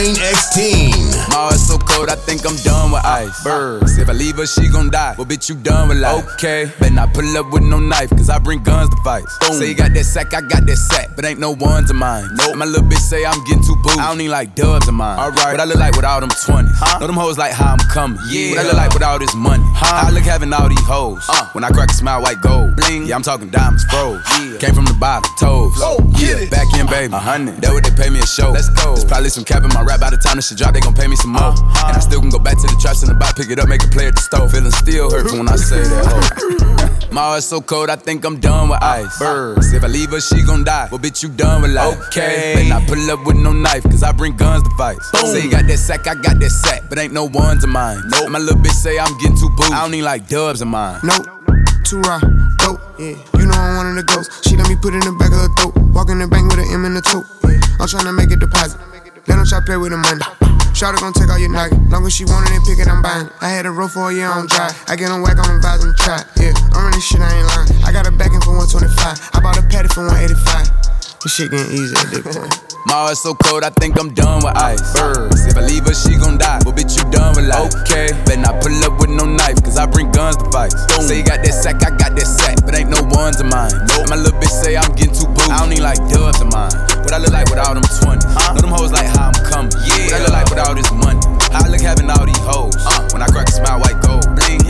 DJ 0.00 1.09
X-Teen. 1.30 1.38
Mars 1.38 1.66
so 1.66 1.78
cold, 1.78 2.08
I 2.08 2.16
think 2.16 2.44
I'm 2.46 2.56
done 2.56 2.92
with 2.92 3.04
ice. 3.04 3.44
Birds, 3.44 3.98
if 3.98 4.08
I 4.08 4.12
leave 4.12 4.36
her, 4.36 4.46
she 4.46 4.68
gon' 4.68 4.90
die. 4.90 5.14
Well, 5.16 5.26
bitch, 5.26 5.48
you 5.48 5.54
done 5.54 5.88
with 5.88 5.98
life. 5.98 6.24
Okay, 6.34 6.70
better 6.78 6.94
not 6.94 7.14
pull 7.14 7.36
up 7.36 7.52
with 7.52 7.62
no 7.62 7.78
knife, 7.78 8.10
cause 8.10 8.28
I 8.30 8.38
bring 8.38 8.62
guns 8.62 8.90
to 8.90 8.96
fight. 9.02 9.24
Say 9.52 9.68
you 9.68 9.74
got 9.74 9.92
that 9.94 10.04
sack, 10.04 10.34
I 10.34 10.40
got 10.40 10.66
that 10.66 10.76
sack, 10.76 11.10
but 11.16 11.24
ain't 11.24 11.40
no 11.40 11.52
ones 11.52 11.90
of 11.90 11.96
mine. 11.96 12.28
Nope. 12.34 12.56
My 12.56 12.64
little 12.64 12.86
bitch 12.86 12.98
say 12.98 13.24
I'm 13.24 13.42
getting 13.44 13.62
too 13.62 13.76
booed. 13.82 13.98
I 13.98 14.08
don't 14.08 14.18
need 14.18 14.28
like 14.28 14.54
dubs 14.54 14.88
of 14.88 14.94
mine. 14.94 15.18
Alright, 15.18 15.52
what 15.52 15.60
I 15.60 15.64
look 15.64 15.78
like 15.78 15.96
with 15.96 16.04
all 16.04 16.20
them 16.20 16.30
20s. 16.30 16.68
Huh? 16.74 16.98
Know 16.98 17.06
them 17.06 17.16
hoes 17.16 17.38
like 17.38 17.52
how 17.52 17.72
I'm 17.72 17.78
coming. 17.90 18.18
Yeah. 18.28 18.50
What 18.50 18.58
I 18.60 18.62
look 18.64 18.76
like 18.76 18.94
with 18.94 19.02
all 19.02 19.18
this 19.18 19.34
money. 19.34 19.64
Huh? 19.66 20.08
I 20.08 20.10
look 20.10 20.24
having 20.24 20.52
all 20.52 20.68
these 20.68 20.86
hoes. 20.86 21.24
Uh. 21.28 21.48
When 21.52 21.64
I 21.64 21.70
crack 21.70 21.90
a 21.90 21.94
smile, 21.94 22.22
white 22.22 22.40
gold. 22.40 22.76
Bling. 22.76 23.06
Yeah, 23.06 23.16
I'm 23.16 23.22
talking 23.22 23.50
diamonds, 23.50 23.84
froze. 23.84 24.22
Yeah. 24.38 24.58
Came 24.58 24.74
from 24.74 24.84
the 24.86 24.94
bottom, 24.94 25.30
toes. 25.38 25.72
Oh, 25.78 25.98
yeah, 26.18 26.48
back 26.48 26.68
in, 26.78 26.86
baby. 26.86 27.12
A 27.12 27.18
hundred. 27.18 27.60
That 27.60 27.72
what 27.72 27.84
they 27.84 27.90
pay 27.90 28.10
me 28.10 28.20
a 28.20 28.26
show. 28.26 28.50
Let's 28.50 28.68
go. 28.70 28.94
There's 28.94 29.04
probably 29.04 29.30
some 29.30 29.44
cap 29.44 29.64
in 29.64 29.70
my 29.74 29.82
rap 29.82 30.00
by 30.00 30.10
the 30.10 30.16
time 30.16 30.36
this 30.36 30.48
shit 30.48 30.58
drop, 30.58 30.74
they 30.74 30.80
gon' 30.80 30.94
pay 30.94 31.06
me 31.06 31.16
some 31.20 31.32
more. 31.32 31.52
And 31.52 31.96
I 31.96 32.00
still 32.00 32.20
can 32.20 32.30
go 32.30 32.38
back 32.38 32.56
to 32.56 32.66
the 32.66 32.78
traps 32.80 33.02
in 33.02 33.08
the 33.08 33.14
back, 33.14 33.36
pick 33.36 33.50
it 33.50 33.60
up, 33.60 33.68
make 33.68 33.84
a 33.84 33.88
play 33.88 34.08
at 34.08 34.14
the 34.14 34.20
stove. 34.20 34.50
Feeling 34.52 34.72
still 34.72 35.10
hurt 35.10 35.30
when 35.32 35.48
I 35.48 35.56
say 35.56 35.80
that. 35.80 36.04
Ho. 36.08 36.80
My 37.12 37.22
heart's 37.22 37.46
so 37.46 37.60
cold, 37.60 37.90
I 37.90 37.96
think 37.96 38.24
I'm 38.24 38.38
done 38.38 38.68
with 38.68 38.82
ice. 38.82 39.18
Birds, 39.18 39.72
if 39.72 39.82
I 39.82 39.88
leave 39.88 40.10
her, 40.10 40.20
she 40.20 40.42
gon' 40.42 40.62
die. 40.62 40.88
Well, 40.90 41.00
bitch, 41.00 41.22
you 41.22 41.28
done 41.28 41.62
with 41.62 41.72
life. 41.72 41.98
Okay. 42.08 42.54
Better 42.54 42.74
I 42.74 42.86
pull 42.86 43.10
up 43.10 43.26
with 43.26 43.36
no 43.36 43.52
knife, 43.52 43.82
cause 43.82 44.04
I 44.04 44.12
bring 44.12 44.36
guns 44.36 44.62
to 44.62 44.70
fight. 44.76 45.02
Say 45.02 45.42
you 45.42 45.50
got 45.50 45.66
that 45.66 45.78
sack, 45.78 46.06
I 46.06 46.14
got 46.14 46.38
that 46.38 46.50
sack, 46.50 46.84
but 46.88 46.98
ain't 46.98 47.12
no 47.12 47.24
ones 47.24 47.64
of 47.64 47.70
mine. 47.70 48.00
Nope. 48.06 48.30
My 48.30 48.38
little 48.38 48.60
bitch 48.60 48.78
say 48.78 48.98
I'm 48.98 49.18
getting 49.18 49.36
too 49.36 49.50
booed. 49.50 49.72
I 49.72 49.82
don't 49.82 49.90
need 49.90 50.02
like 50.02 50.28
dubs 50.28 50.62
of 50.62 50.68
mine. 50.68 51.00
Nope. 51.02 51.26
Too 51.84 52.00
raw, 52.02 52.20
dope. 52.58 52.78
Yeah. 52.98 53.18
You 53.34 53.46
know 53.46 53.58
I'm 53.58 53.76
one 53.76 53.86
of 53.90 53.96
the 53.96 54.04
ghosts. 54.06 54.48
She 54.48 54.56
let 54.56 54.68
me 54.68 54.76
put 54.76 54.94
it 54.94 55.02
in 55.04 55.12
the 55.12 55.18
back 55.18 55.32
of 55.32 55.40
her 55.42 55.50
throat. 55.58 55.74
Walk 55.92 56.10
in 56.10 56.20
the 56.20 56.28
bank 56.28 56.48
with 56.48 56.60
an 56.60 56.72
M 56.72 56.84
in 56.84 56.94
the 56.94 57.02
tote. 57.02 57.26
Yeah. 57.42 57.58
I'm 57.80 57.88
tryna 57.90 58.14
make 58.14 58.30
a 58.30 58.36
deposit. 58.36 58.78
Let 59.26 59.36
them 59.36 59.46
try 59.46 59.58
play 59.66 59.76
with 59.76 59.90
the 59.90 59.98
money. 59.98 60.49
Shawty 60.72 61.00
gon' 61.00 61.12
take 61.12 61.28
all 61.28 61.38
your 61.38 61.50
noggin. 61.50 61.90
Long 61.90 62.06
as 62.06 62.14
she 62.14 62.24
want 62.24 62.48
it 62.48 62.56
and 62.56 62.64
pick 62.64 62.78
it, 62.78 62.88
I'm 62.88 63.02
buying 63.02 63.26
it. 63.26 63.32
I 63.40 63.48
had 63.50 63.66
a 63.66 63.70
roll 63.70 63.88
for 63.88 64.10
a 64.10 64.14
year 64.14 64.28
on 64.28 64.46
dry. 64.46 64.70
I 64.88 64.96
get 64.96 65.10
on 65.10 65.22
whack 65.22 65.38
on 65.38 65.48
the 65.48 65.60
vibes 65.60 65.84
and 65.84 65.96
try. 65.96 66.22
Yeah, 66.40 66.54
I'm 66.72 66.86
running 66.86 67.00
shit, 67.00 67.20
I 67.20 67.28
ain't 67.28 67.46
lying. 67.46 67.68
I 67.84 67.92
got 67.92 68.06
a 68.06 68.12
backing 68.12 68.40
for 68.40 68.56
125. 68.56 69.30
I 69.34 69.40
bought 69.40 69.58
a 69.58 69.62
patty 69.68 69.88
for 69.88 70.06
185. 70.06 71.20
This 71.20 71.34
shit 71.36 71.50
getting 71.50 71.72
easy 71.76 71.92
at 71.96 72.08
this 72.08 72.24
point. 72.24 72.48
My 72.86 72.96
heart's 72.96 73.20
so 73.20 73.34
cold, 73.34 73.62
I 73.62 73.68
think 73.68 74.00
I'm 74.00 74.14
done 74.14 74.40
with 74.40 74.56
ice. 74.56 74.80
Birds, 74.96 75.44
if 75.44 75.56
I 75.56 75.60
leave 75.60 75.84
her, 75.84 75.92
she 75.92 76.16
gon' 76.16 76.38
die. 76.38 76.64
But 76.64 76.80
bitch, 76.80 76.96
you 76.96 77.04
done 77.12 77.36
with 77.36 77.44
life. 77.44 77.74
Okay, 77.84 78.08
better 78.24 78.40
not 78.40 78.62
pull 78.64 78.72
up 78.88 78.96
with 78.98 79.10
no 79.10 79.28
knife, 79.28 79.60
cause 79.62 79.76
I 79.76 79.84
bring 79.84 80.10
guns 80.12 80.38
to 80.38 80.48
fight. 80.50 80.72
Say 81.04 81.18
you 81.18 81.24
got 81.24 81.44
that 81.44 81.52
sack, 81.52 81.84
I 81.84 81.92
got 81.92 82.16
that 82.16 82.24
sack, 82.24 82.56
but 82.64 82.74
ain't 82.74 82.88
no 82.88 83.04
ones 83.12 83.38
of 83.38 83.52
mine. 83.52 83.68
Nope. 83.84 84.08
My 84.08 84.16
little 84.16 84.38
bitch 84.40 84.54
say 84.64 84.78
I'm 84.78 84.96
getting 84.96 85.12
too 85.12 85.28
booed. 85.28 85.52
I 85.52 85.60
don't 85.60 85.68
need 85.68 85.84
like 85.84 86.00
dubs 86.08 86.40
of 86.40 86.48
mine. 86.48 86.72
What 87.10 87.18
I 87.18 87.22
look 87.24 87.32
like 87.32 87.50
without 87.50 87.74
them 87.74 87.82
20. 87.82 88.22
Huh? 88.22 88.54
Know 88.54 88.60
them 88.60 88.70
hoes 88.70 88.92
like 88.92 89.06
how 89.10 89.34
I'm 89.34 89.44
coming. 89.50 89.72
Yeah. 89.82 89.98
What 89.98 90.14
I 90.14 90.18
look 90.22 90.30
like 90.30 90.48
without 90.48 90.74
this 90.78 90.92
money. 90.94 91.18
How 91.50 91.66
I 91.66 91.68
look 91.68 91.80
having 91.80 92.08
all 92.08 92.24
these 92.24 92.38
hoes. 92.38 92.76
Uh, 92.86 93.10
when 93.10 93.20
I 93.20 93.26
crack 93.26 93.48
a 93.48 93.50
smile, 93.50 93.80
white 93.80 94.00
gold. 94.00 94.19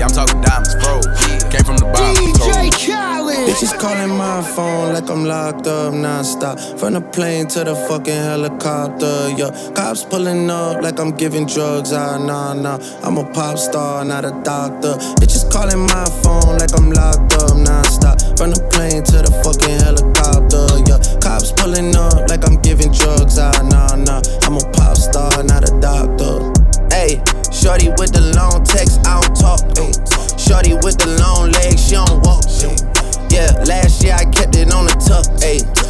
Bling. 0.01 0.07
Yeah, 0.07 0.07
I'm 0.07 0.13
talking 0.13 0.41
diamonds, 0.41 0.75
bro. 0.77 1.01
Yeah. 1.29 1.51
Came 1.51 1.65
from 1.65 1.77
the 1.77 1.85
bottom. 1.85 2.25
DJ 2.25 2.71
Khaled. 2.71 3.49
Bitches 3.49 3.79
calling 3.79 4.17
my 4.17 4.43
phone 4.43 4.95
like 4.95 5.11
I'm 5.11 5.25
locked 5.25 5.67
up 5.67 5.93
nonstop. 5.95 6.79
From 6.79 6.95
the 6.95 7.01
plane 7.01 7.47
to 7.49 7.65
the 7.65 7.75
fucking 7.89 8.15
helicopter. 8.15 9.31
Yeah, 9.37 9.51
cops 9.75 10.05
pulling 10.05 10.51
up 10.51 10.83
like 10.83 10.99
I'm 10.99 11.11
giving 11.17 11.47
drugs. 11.47 11.93
Ah, 11.93 12.19
nah, 12.19 12.55
nah. 12.55 12.79
I'm 13.03 13.19
a 13.19 13.25
pop 13.33 13.59
star, 13.59 14.05
not 14.05 14.25
a 14.25 14.31
doctor. 14.43 14.95
Bitches 15.21 15.51
calling 15.51 15.87
my 15.87 16.05
phone 16.23 16.59
like 16.59 16.73
I'm 16.77 16.91
locked 16.91 17.35
up 17.35 17.57
nonstop. 17.57 18.39
From 18.39 18.51
the 18.51 18.63
plane 18.73 19.03
to 19.05 19.17
the 19.21 19.33
fucking 19.45 19.81
helicopter. 19.85 20.65
Yeah, 20.89 21.01
cops 21.21 21.53
pulling 21.53 21.95
up 21.97 22.29
like 22.29 22.47
I'm 22.47 22.61
giving 22.63 22.93
drugs. 22.93 23.39
Ah, 23.39 23.53
nah, 23.69 23.97
nah. 23.97 24.23
I'm 24.43 24.57
a 24.57 24.65
pop 24.73 24.97
star, 24.97 25.43
not 25.43 25.69
a 25.69 25.73
doctor. 25.81 26.53
Hey, 26.91 27.23
shorty 27.53 27.89
with 27.99 28.13
the 28.13 28.33
long 28.37 28.65
text, 28.65 29.01
I 29.07 29.21
don't 29.21 29.35
talk. 29.37 29.61
Ay. 29.79 29.93
Shorty 30.39 30.75
with 30.75 30.99
the 30.99 31.17
long 31.21 31.51
legs, 31.53 31.87
she 31.87 31.95
don't 31.95 32.23
walk. 32.25 32.45
Ay. 32.47 32.77
Yeah, 33.31 33.51
last 33.67 34.03
year 34.03 34.15
I 34.15 34.25
kept 34.25 34.57
it 34.57 34.73
on 34.73 34.87
the 34.87 34.95
tuck. 34.99 35.27
Ay. 35.43 35.90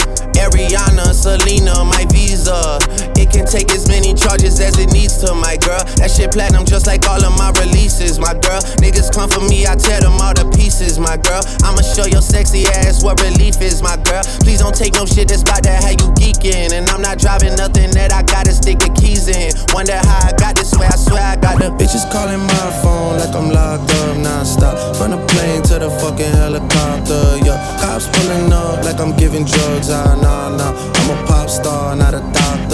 Ariana, 0.41 1.13
Selena, 1.13 1.83
my 1.85 2.05
visa. 2.09 2.77
It 3.15 3.29
can 3.31 3.45
take 3.45 3.71
as 3.71 3.87
many 3.87 4.13
charges 4.13 4.59
as 4.59 4.77
it 4.77 4.91
needs 4.91 5.17
to, 5.21 5.33
my 5.33 5.57
girl. 5.57 5.83
That 5.97 6.09
shit 6.09 6.31
platinum 6.31 6.65
just 6.65 6.87
like 6.87 7.07
all 7.07 7.23
of 7.23 7.37
my 7.37 7.51
releases, 7.61 8.17
my 8.19 8.33
girl. 8.33 8.61
Niggas 8.81 9.13
come 9.13 9.29
for 9.29 9.41
me, 9.41 9.65
I 9.67 9.75
tear 9.75 10.01
them 10.01 10.17
all 10.19 10.33
to 10.33 10.45
pieces, 10.49 10.60
my 11.01 11.17
girl. 11.17 11.41
I'ma 11.65 11.81
show 11.81 12.05
your 12.05 12.21
sexy 12.21 12.65
ass 12.67 13.03
what 13.03 13.19
relief 13.21 13.61
is, 13.61 13.81
my 13.81 13.97
girl. 14.05 14.23
Please 14.45 14.59
don't 14.59 14.75
take 14.75 14.93
no 14.93 15.05
shit 15.05 15.27
that's 15.27 15.41
about 15.41 15.63
that 15.63 15.83
how 15.83 15.91
you 15.91 16.07
geeking. 16.15 16.71
And 16.71 16.87
I'm 16.89 17.01
not 17.01 17.17
driving 17.17 17.55
nothing 17.55 17.91
that 17.91 18.13
I 18.13 18.21
gotta 18.23 18.53
stick 18.53 18.79
the 18.79 18.89
keys 18.93 19.27
in. 19.27 19.51
Wonder 19.73 19.97
how 19.97 20.29
I 20.29 20.31
got 20.37 20.55
this 20.55 20.71
way, 20.77 20.85
I 20.85 20.95
swear 20.95 21.21
I 21.21 21.35
got 21.35 21.57
the 21.59 21.73
Bitches 21.81 22.05
calling 22.11 22.39
my 22.39 22.67
phone 22.81 23.17
like 23.17 23.33
I'm 23.33 23.49
locked 23.49 23.91
up 23.91 24.15
nonstop. 24.21 24.95
From 24.95 25.11
the 25.11 25.19
plane 25.27 25.63
to 25.63 25.79
the 25.79 25.89
fucking 25.89 26.31
helicopter. 26.37 27.41
Yeah, 27.43 27.57
cops 27.81 28.07
pulling 28.07 28.53
up 28.53 28.85
like 28.85 28.99
I'm 28.99 29.17
giving 29.17 29.45
drugs. 29.45 29.89
Ah, 29.89 30.15
nah, 30.21 30.55
nah. 30.55 30.71
I'm 30.71 31.09
a 31.09 31.27
pop 31.27 31.49
star, 31.49 31.95
not 31.95 32.13
a 32.13 32.21
doctor. 32.31 32.70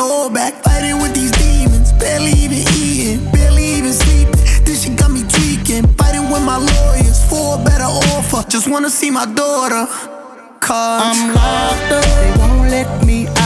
Could 0.00 0.08
take 0.08 0.08
it 0.08 0.12
all 0.12 0.30
back. 0.30 0.54
Fighting 0.64 0.98
with 0.98 1.14
these 1.14 1.30
demons, 1.32 1.92
barely 1.92 2.32
even 2.32 2.58
eating, 2.74 3.30
barely 3.32 3.64
even 3.64 3.92
sleeping. 3.92 4.64
This 4.64 4.84
shit 4.84 4.98
got 4.98 5.10
me 5.10 5.22
tweaking. 5.22 5.86
Fighting 5.94 6.30
with 6.30 6.42
my 6.42 6.58
lawyers 6.58 7.24
for 7.28 7.60
a 7.60 7.64
better 7.64 7.84
offer. 7.84 8.48
Just 8.48 8.68
wanna 8.68 8.90
see 8.90 9.10
my 9.10 9.26
daughter. 9.26 9.86
Cause 10.60 11.02
I'm 11.04 11.34
locked 11.34 11.92
up. 11.92 12.04
They 12.04 12.32
won't 12.38 12.70
let 12.70 13.06
me 13.06 13.26
out. 13.26 13.39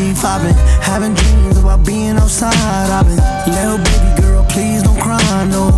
I've 0.00 0.40
been 0.42 0.54
having 0.80 1.12
dreams 1.12 1.58
about 1.58 1.84
being 1.84 2.16
outside. 2.16 2.56
I've 2.56 3.04
been 3.04 3.20
little 3.52 3.76
baby 3.76 4.22
girl, 4.22 4.44
please 4.48 4.82
don't 4.82 4.98
cry. 4.98 5.20
No, 5.50 5.70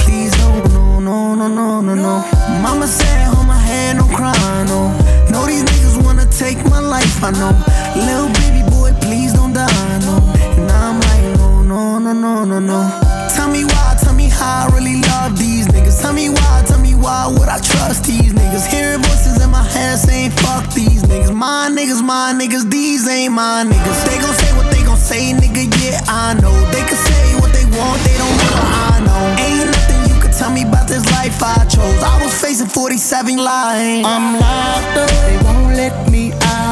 please 0.00 0.36
don't. 0.36 0.70
No, 0.74 1.00
no, 1.00 1.34
no, 1.34 1.48
no, 1.48 1.80
no, 1.80 1.94
no. 1.94 2.14
Mama 2.60 2.86
said, 2.86 3.26
hold 3.28 3.46
my 3.46 3.56
head, 3.56 3.96
don't 3.96 4.12
cry. 4.12 4.34
No, 4.68 4.92
know 5.30 5.46
these 5.46 5.64
niggas 5.64 6.04
wanna 6.04 6.26
take 6.26 6.58
my 6.68 6.78
life. 6.78 7.24
I 7.24 7.30
know, 7.30 7.56
little 7.96 8.28
baby 8.40 8.68
boy, 8.68 8.92
please 9.00 9.32
don't 9.32 9.54
die. 9.54 9.66
No, 10.04 10.16
and 10.60 10.70
I'm 10.70 11.00
like, 11.00 11.38
no, 11.38 11.62
no, 11.62 11.98
no, 11.98 12.12
no, 12.12 12.44
no, 12.44 12.58
no. 12.58 12.80
Tell 13.34 13.48
me 13.48 13.64
why, 13.64 13.96
tell 14.02 14.12
me 14.12 14.28
how 14.28 14.68
I 14.68 14.74
really 14.74 15.00
love 15.00 15.38
why, 17.00 17.26
would 17.26 17.48
I 17.48 17.58
trust 17.58 18.04
these 18.04 18.32
niggas? 18.32 18.66
Hearing 18.66 19.02
voices 19.02 19.42
in 19.42 19.50
my 19.50 19.62
head 19.62 19.98
saying, 19.98 20.30
fuck 20.42 20.72
these 20.72 21.02
niggas. 21.02 21.34
My 21.34 21.68
niggas, 21.72 22.02
my 22.02 22.32
niggas, 22.36 22.70
these 22.70 23.08
ain't 23.08 23.32
my 23.34 23.64
niggas. 23.64 24.00
They 24.06 24.18
gon' 24.20 24.34
say 24.34 24.52
what 24.56 24.70
they 24.72 24.82
gon' 24.84 24.96
say, 24.96 25.32
nigga, 25.32 25.64
yeah, 25.80 26.00
I 26.06 26.34
know. 26.40 26.54
They 26.70 26.84
can 26.84 26.96
say 26.96 27.34
what 27.40 27.52
they 27.52 27.64
want, 27.76 27.98
they 28.04 28.16
don't 28.16 28.36
know 28.40 28.54
I 28.60 29.00
know. 29.06 29.22
Ain't 29.40 29.66
nothing 29.72 30.00
you 30.14 30.20
could 30.20 30.32
tell 30.32 30.52
me 30.52 30.62
about 30.62 30.88
this 30.88 31.04
life 31.16 31.42
I 31.42 31.64
chose. 31.64 32.02
I 32.02 32.22
was 32.22 32.32
facing 32.40 32.68
47 32.68 33.36
lines. 33.36 34.06
I'm 34.06 34.38
locked 34.38 34.96
up, 34.96 35.10
they 35.26 35.38
won't 35.44 35.74
let 35.74 36.10
me 36.10 36.32
out. 36.32 36.69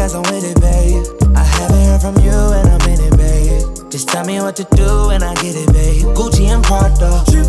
Cause 0.00 0.14
I'm 0.14 0.22
with 0.32 0.44
it, 0.44 0.58
babe. 0.62 1.04
I 1.36 1.44
haven't 1.44 1.84
heard 1.84 2.00
from 2.00 2.16
you 2.24 2.32
and 2.32 2.66
I'm 2.70 2.88
in 2.88 3.00
it, 3.00 3.16
babe. 3.18 3.90
Just 3.90 4.08
tell 4.08 4.24
me 4.24 4.40
what 4.40 4.56
to 4.56 4.64
do 4.74 5.10
and 5.10 5.22
I 5.22 5.34
get 5.34 5.54
it, 5.54 5.70
babe. 5.74 6.04
Gucci 6.16 6.46
and 6.48 6.64
Prada. 6.64 7.22
Trip 7.30 7.44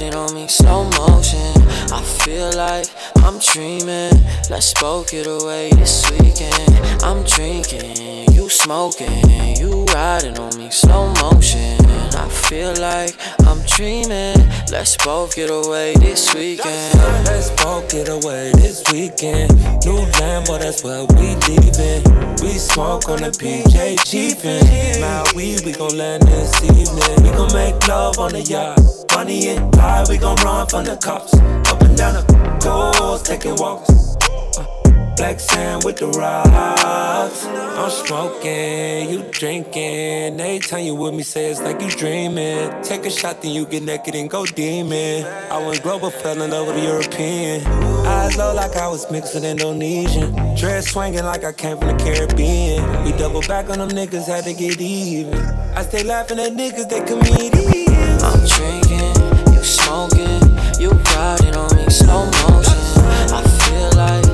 riding 0.00 0.14
on 0.14 0.34
me 0.34 0.46
slow 0.46 0.84
motion. 0.90 1.62
I 1.90 2.02
feel 2.02 2.52
like 2.52 2.86
I'm 3.24 3.38
dreaming. 3.38 4.12
Let's 4.50 4.74
both 4.74 5.10
get 5.10 5.26
away 5.26 5.70
this 5.70 6.10
weekend. 6.10 7.02
I'm 7.02 7.22
drinking, 7.24 8.30
you 8.34 8.50
smoking, 8.50 9.56
you 9.56 9.86
riding 9.94 10.38
on 10.38 10.58
me 10.58 10.68
slow 10.70 11.14
motion. 11.22 12.05
I 12.16 12.28
feel 12.28 12.74
like 12.80 13.14
I'm 13.46 13.60
dreaming. 13.66 14.36
Let's 14.72 14.96
both 14.96 15.36
get 15.36 15.50
away 15.50 15.94
this 15.96 16.34
weekend. 16.34 16.94
Let's 17.26 17.50
both 17.62 17.90
get 17.90 18.08
away 18.08 18.52
this 18.52 18.82
weekend. 18.90 19.54
New 19.84 20.00
Lambo, 20.18 20.58
that's 20.58 20.82
where 20.82 21.04
we 21.04 21.36
leaving. 21.46 22.02
We 22.42 22.58
smoke 22.58 23.08
on 23.08 23.20
the 23.20 23.30
PJ 23.30 23.98
Chiefin'. 24.04 25.00
My 25.00 25.24
weed, 25.34 25.60
we 25.64 25.72
gon' 25.72 25.96
land 25.96 26.22
this 26.22 26.62
evening. 26.64 27.22
We 27.22 27.36
gon' 27.36 27.52
make 27.52 27.86
love 27.86 28.18
on 28.18 28.32
the 28.32 28.40
yacht. 28.40 28.80
Money 29.14 29.48
and 29.48 29.74
high, 29.74 30.04
we 30.08 30.16
gon' 30.16 30.36
run 30.36 30.66
from 30.66 30.84
the 30.84 30.96
cops. 30.96 31.34
Up 31.70 31.80
and 31.82 31.96
down 31.96 32.14
the 32.14 32.58
coast, 32.62 33.26
taking 33.26 33.56
walks. 33.56 34.16
Uh, 34.58 34.75
Black 35.16 35.40
sand 35.40 35.82
with 35.84 35.96
the 35.96 36.08
rocks. 36.08 37.46
I'm 37.46 37.90
smoking, 37.90 39.08
you 39.08 39.24
drinking. 39.30 40.38
Every 40.38 40.58
time 40.58 40.84
you 40.84 40.94
with 40.94 41.14
me, 41.14 41.22
say 41.22 41.50
it's 41.50 41.60
like 41.60 41.80
you 41.80 41.90
dreaming. 41.90 42.70
Take 42.82 43.06
a 43.06 43.10
shot, 43.10 43.40
then 43.40 43.52
you 43.52 43.64
get 43.64 43.82
naked 43.82 44.14
and 44.14 44.28
go 44.28 44.44
demon. 44.44 45.24
I 45.50 45.66
went 45.66 45.82
global, 45.82 46.10
fell 46.10 46.40
in 46.42 46.50
love 46.50 46.66
with 46.66 46.76
a 46.76 46.82
European. 46.82 47.66
Eyes 48.06 48.36
low 48.36 48.54
like 48.54 48.76
I 48.76 48.88
was 48.88 49.06
with 49.10 49.34
Indonesian. 49.34 50.34
Dress 50.54 50.88
swinging 50.88 51.24
like 51.24 51.44
I 51.44 51.52
came 51.52 51.78
from 51.78 51.96
the 51.96 52.04
Caribbean. 52.04 53.04
We 53.04 53.12
double 53.12 53.40
back 53.42 53.70
on 53.70 53.78
them 53.78 53.88
niggas, 53.88 54.26
had 54.26 54.44
to 54.44 54.52
get 54.52 54.78
even. 54.80 55.34
I 55.74 55.82
stay 55.82 56.02
laughing 56.02 56.38
at 56.38 56.52
niggas, 56.52 56.90
they 56.90 57.00
comedians. 57.00 58.22
I'm 58.22 58.44
drinking, 58.44 59.54
you 59.54 59.64
smoking, 59.64 60.44
you 60.78 60.90
riding 60.90 61.56
on 61.56 61.74
me 61.74 61.88
slow 61.90 62.26
motion. 62.26 62.76
I 63.32 63.42
feel 63.64 63.90
like 63.98 64.25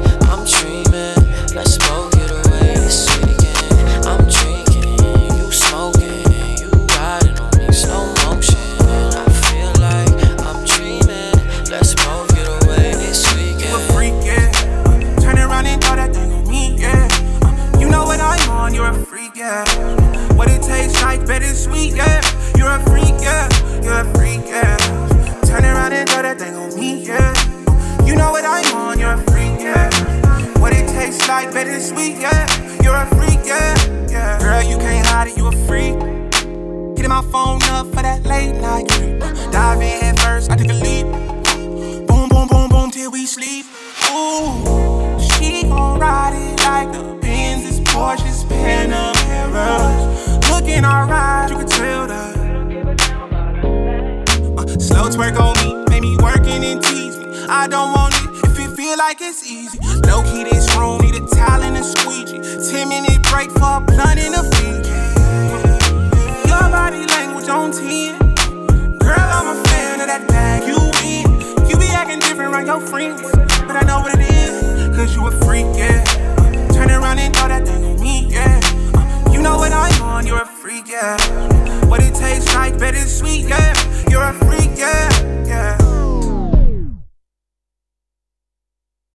dreaming. 1.52 1.66
Let's 1.66 1.91